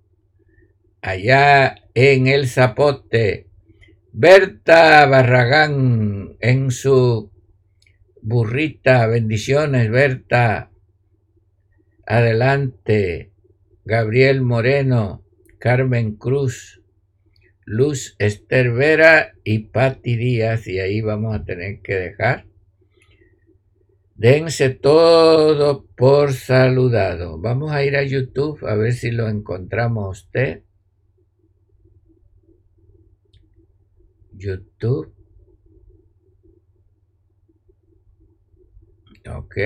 allá 1.03 1.75
en 1.95 2.29
El 2.29 2.47
Zapote, 2.47 3.49
Berta 4.17 5.05
Barragán 5.07 6.37
en 6.39 6.71
su 6.71 7.33
burrita, 8.23 9.09
bendiciones 9.09 9.91
Berta, 9.91 10.71
Adelante, 12.07 13.33
Gabriel 13.85 14.43
Moreno, 14.43 15.25
Carmen 15.59 16.15
Cruz, 16.15 16.81
Luz 17.65 18.15
Esther 18.21 18.71
Vera 18.71 19.33
y 19.43 19.65
Patti 19.71 20.15
Díaz, 20.15 20.69
y 20.69 20.79
ahí 20.79 21.01
vamos 21.01 21.35
a 21.35 21.45
tener 21.45 21.81
que 21.81 21.97
dejar. 21.97 22.47
Dense 24.15 24.71
todo 24.71 25.87
por 25.97 26.35
saludado. 26.35 27.41
Vamos 27.41 27.73
a 27.73 27.83
ir 27.83 27.97
a 27.97 28.05
YouTube 28.05 28.65
a 28.65 28.77
ver 28.77 28.93
si 28.93 29.11
lo 29.11 29.29
encontramos 29.29 30.21
usted. 30.21 30.63
YouTube. 34.45 35.15
Ok. 39.27 39.57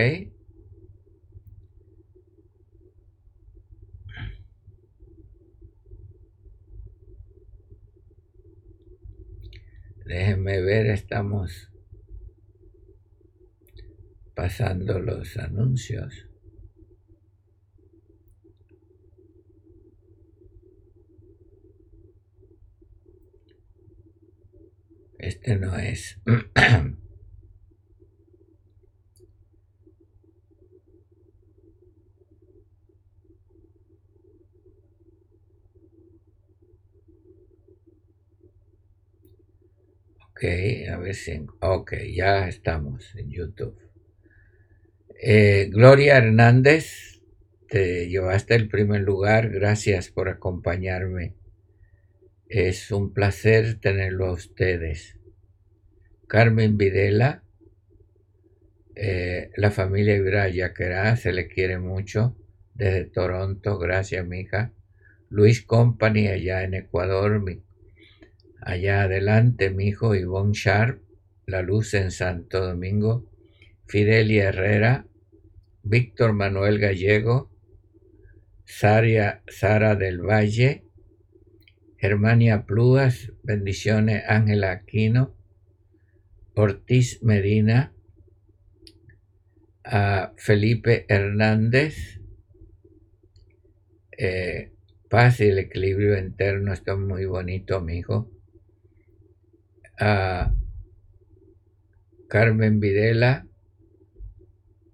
Déjenme 10.06 10.62
ver, 10.62 10.86
estamos 10.86 11.70
pasando 14.34 15.00
los 15.00 15.36
anuncios. 15.36 16.27
Este 25.28 25.56
no 25.56 25.76
es. 25.76 26.18
Ok, 40.30 40.44
a 40.88 40.96
ver 40.98 41.16
si... 41.16 41.44
Ok, 41.60 41.94
ya 42.14 42.46
estamos 42.46 43.12
en 43.16 43.28
YouTube. 43.28 43.76
Eh, 45.20 45.68
Gloria 45.68 46.18
Hernández, 46.18 47.20
te 47.68 48.08
llevaste 48.08 48.54
el 48.54 48.68
primer 48.68 49.00
lugar. 49.00 49.48
Gracias 49.48 50.10
por 50.10 50.28
acompañarme. 50.28 51.34
Es 52.48 52.92
un 52.92 53.12
placer 53.12 53.80
tenerlo 53.80 54.26
a 54.26 54.32
ustedes. 54.34 55.17
Carmen 56.28 56.76
Videla, 56.76 57.42
eh, 58.94 59.50
la 59.56 59.70
familia 59.70 60.14
Ibra 60.14 60.48
Yaquerá 60.48 61.16
se 61.16 61.32
le 61.32 61.48
quiere 61.48 61.78
mucho 61.78 62.36
desde 62.74 63.06
Toronto. 63.06 63.78
Gracias, 63.78 64.26
mija. 64.26 64.72
Luis 65.30 65.62
Company 65.62 66.28
allá 66.28 66.64
en 66.64 66.74
Ecuador, 66.74 67.40
mi 67.42 67.62
Allá 68.60 69.02
adelante, 69.02 69.70
mi 69.70 69.86
hijo 69.88 70.14
Ivonne 70.14 70.52
Sharp, 70.52 71.00
La 71.46 71.62
Luz 71.62 71.94
en 71.94 72.10
Santo 72.10 72.60
Domingo, 72.60 73.24
Fidelia 73.86 74.48
Herrera, 74.48 75.06
Víctor 75.82 76.32
Manuel 76.34 76.78
Gallego, 76.78 77.50
Sara 78.66 79.94
del 79.96 80.20
Valle, 80.20 80.84
Germania 81.96 82.66
Plúas, 82.66 83.32
bendiciones 83.42 84.24
Ángela 84.28 84.72
Aquino, 84.72 85.37
Ortiz 86.58 87.22
Medina, 87.22 87.92
a 89.84 90.32
Felipe 90.36 91.06
Hernández, 91.08 92.20
eh, 94.18 94.72
paz 95.08 95.40
y 95.40 95.44
el 95.44 95.58
equilibrio 95.60 96.18
interno, 96.18 96.72
está 96.72 96.96
muy 96.96 97.26
bonito, 97.26 97.80
mi 97.80 97.98
hijo 97.98 98.30
a 100.00 100.52
Carmen 102.28 102.80
Videla 102.80 103.46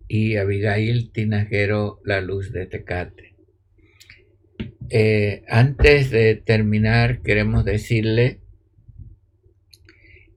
y 0.07 0.37
Abigail 0.37 1.13
Tinajero 1.13 2.01
La 2.05 2.21
Luz 2.21 2.53
de 2.53 2.67
Tecate. 2.67 3.35
Eh, 4.91 5.45
antes 5.49 6.11
de 6.11 6.37
terminar, 6.37 7.23
queremos 7.23 7.65
decirle 7.65 8.44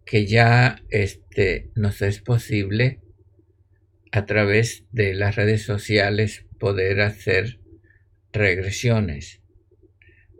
que 0.07 0.25
ya 0.25 0.81
este, 0.89 1.69
nos 1.75 2.01
es 2.01 2.21
posible 2.21 3.01
a 4.11 4.25
través 4.25 4.85
de 4.91 5.13
las 5.13 5.35
redes 5.35 5.63
sociales 5.63 6.45
poder 6.59 7.01
hacer 7.01 7.59
regresiones. 8.31 9.41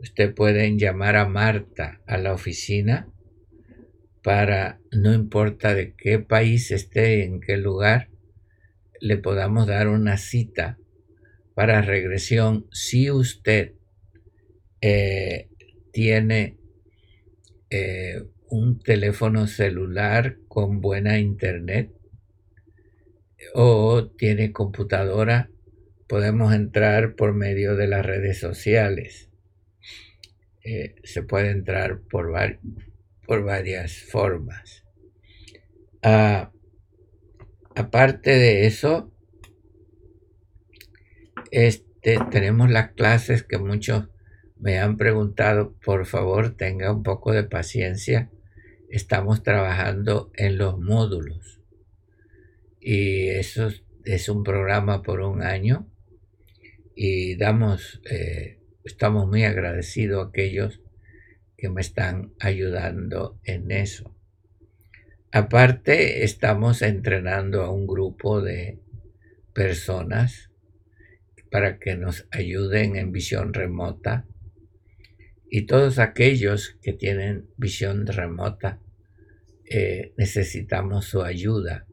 Usted 0.00 0.34
pueden 0.34 0.78
llamar 0.78 1.16
a 1.16 1.28
Marta 1.28 2.00
a 2.06 2.16
la 2.16 2.32
oficina 2.32 3.12
para, 4.22 4.80
no 4.90 5.12
importa 5.12 5.74
de 5.74 5.94
qué 5.94 6.18
país 6.18 6.70
esté, 6.70 7.24
en 7.24 7.40
qué 7.40 7.58
lugar, 7.58 8.08
le 9.00 9.18
podamos 9.18 9.66
dar 9.66 9.88
una 9.88 10.16
cita 10.16 10.78
para 11.54 11.82
regresión 11.82 12.66
si 12.72 13.10
usted 13.10 13.74
eh, 14.80 15.48
tiene 15.92 16.56
eh, 17.68 18.22
un 18.50 18.78
teléfono 18.78 19.46
celular 19.46 20.38
con 20.48 20.80
buena 20.80 21.18
internet 21.18 21.92
o 23.54 24.06
tiene 24.06 24.52
computadora, 24.52 25.50
podemos 26.08 26.54
entrar 26.54 27.14
por 27.14 27.34
medio 27.34 27.76
de 27.76 27.86
las 27.86 28.04
redes 28.04 28.38
sociales. 28.38 29.28
Eh, 30.64 30.96
se 31.04 31.22
puede 31.22 31.50
entrar 31.50 32.00
por, 32.00 32.32
por 33.26 33.44
varias 33.44 33.98
formas. 34.02 34.84
Ah, 36.02 36.50
aparte 37.74 38.30
de 38.30 38.66
eso, 38.66 39.12
este, 41.50 42.18
tenemos 42.30 42.70
las 42.70 42.92
clases 42.92 43.42
que 43.42 43.58
muchos 43.58 44.08
me 44.58 44.78
han 44.78 44.96
preguntado, 44.96 45.74
por 45.84 46.06
favor 46.06 46.56
tenga 46.56 46.92
un 46.92 47.02
poco 47.02 47.32
de 47.32 47.44
paciencia. 47.44 48.30
Estamos 48.90 49.42
trabajando 49.42 50.30
en 50.34 50.56
los 50.56 50.78
módulos 50.78 51.60
y 52.80 53.28
eso 53.28 53.70
es 54.04 54.28
un 54.28 54.44
programa 54.44 55.02
por 55.02 55.20
un 55.20 55.42
año 55.42 55.86
y 56.94 57.36
damos, 57.36 58.00
eh, 58.10 58.58
estamos 58.84 59.28
muy 59.28 59.44
agradecidos 59.44 60.24
a 60.24 60.28
aquellos 60.30 60.80
que 61.56 61.68
me 61.68 61.80
están 61.80 62.32
ayudando 62.40 63.38
en 63.44 63.70
eso. 63.70 64.14
Aparte, 65.32 66.24
estamos 66.24 66.80
entrenando 66.80 67.62
a 67.62 67.70
un 67.70 67.86
grupo 67.86 68.40
de 68.40 68.80
personas 69.52 70.50
para 71.50 71.78
que 71.78 71.96
nos 71.96 72.26
ayuden 72.30 72.96
en 72.96 73.12
visión 73.12 73.52
remota. 73.52 74.26
Y 75.50 75.62
todos 75.62 75.98
aquellos 75.98 76.76
que 76.82 76.92
tienen 76.92 77.48
visión 77.56 78.06
remota, 78.06 78.80
eh, 79.64 80.12
necesitamos 80.16 81.06
su 81.06 81.22
ayuda. 81.22 81.86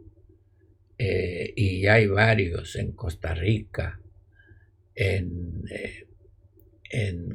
Eh, 0.98 1.54
y 1.56 1.88
hay 1.88 2.08
varios 2.08 2.76
en 2.76 2.92
Costa 2.92 3.34
Rica, 3.34 4.02
en, 4.94 5.64
eh, 5.70 6.08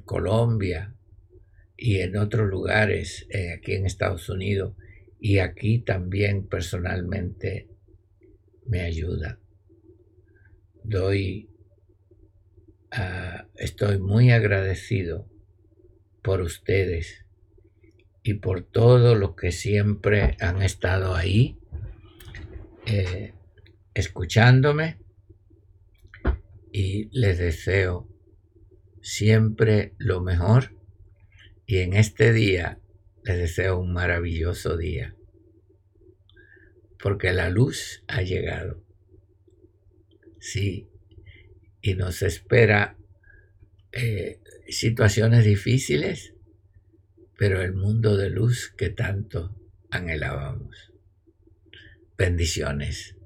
Colombia, 0.04 0.94
y 1.76 2.00
en 2.00 2.16
otros 2.16 2.48
lugares 2.48 3.26
aquí 3.56 3.72
en 3.72 3.86
Estados 3.86 4.28
Unidos 4.28 4.74
y 5.18 5.38
aquí 5.38 5.78
también 5.78 6.46
personalmente 6.46 7.68
me 8.66 8.82
ayuda. 8.82 9.38
Doy, 10.84 11.48
estoy 13.56 13.98
muy 13.98 14.30
agradecido 14.30 15.29
por 16.22 16.40
ustedes 16.40 17.24
y 18.22 18.34
por 18.34 18.62
todo 18.62 19.14
lo 19.14 19.34
que 19.34 19.52
siempre 19.52 20.36
han 20.40 20.62
estado 20.62 21.14
ahí 21.14 21.58
eh, 22.86 23.34
escuchándome 23.94 24.98
y 26.72 27.08
les 27.18 27.38
deseo 27.38 28.08
siempre 29.00 29.94
lo 29.98 30.20
mejor 30.20 30.76
y 31.66 31.78
en 31.78 31.94
este 31.94 32.32
día 32.32 32.80
les 33.22 33.38
deseo 33.38 33.78
un 33.78 33.92
maravilloso 33.92 34.76
día, 34.76 35.14
porque 37.00 37.32
la 37.32 37.48
luz 37.50 38.02
ha 38.08 38.22
llegado. 38.22 38.82
Sí, 40.40 40.88
y 41.80 41.94
nos 41.94 42.22
espera 42.22 42.96
eh, 43.92 44.40
situaciones 44.72 45.44
difíciles, 45.44 46.34
pero 47.36 47.62
el 47.62 47.72
mundo 47.72 48.16
de 48.16 48.30
luz 48.30 48.72
que 48.76 48.90
tanto 48.90 49.56
anhelábamos. 49.90 50.92
Bendiciones. 52.16 53.16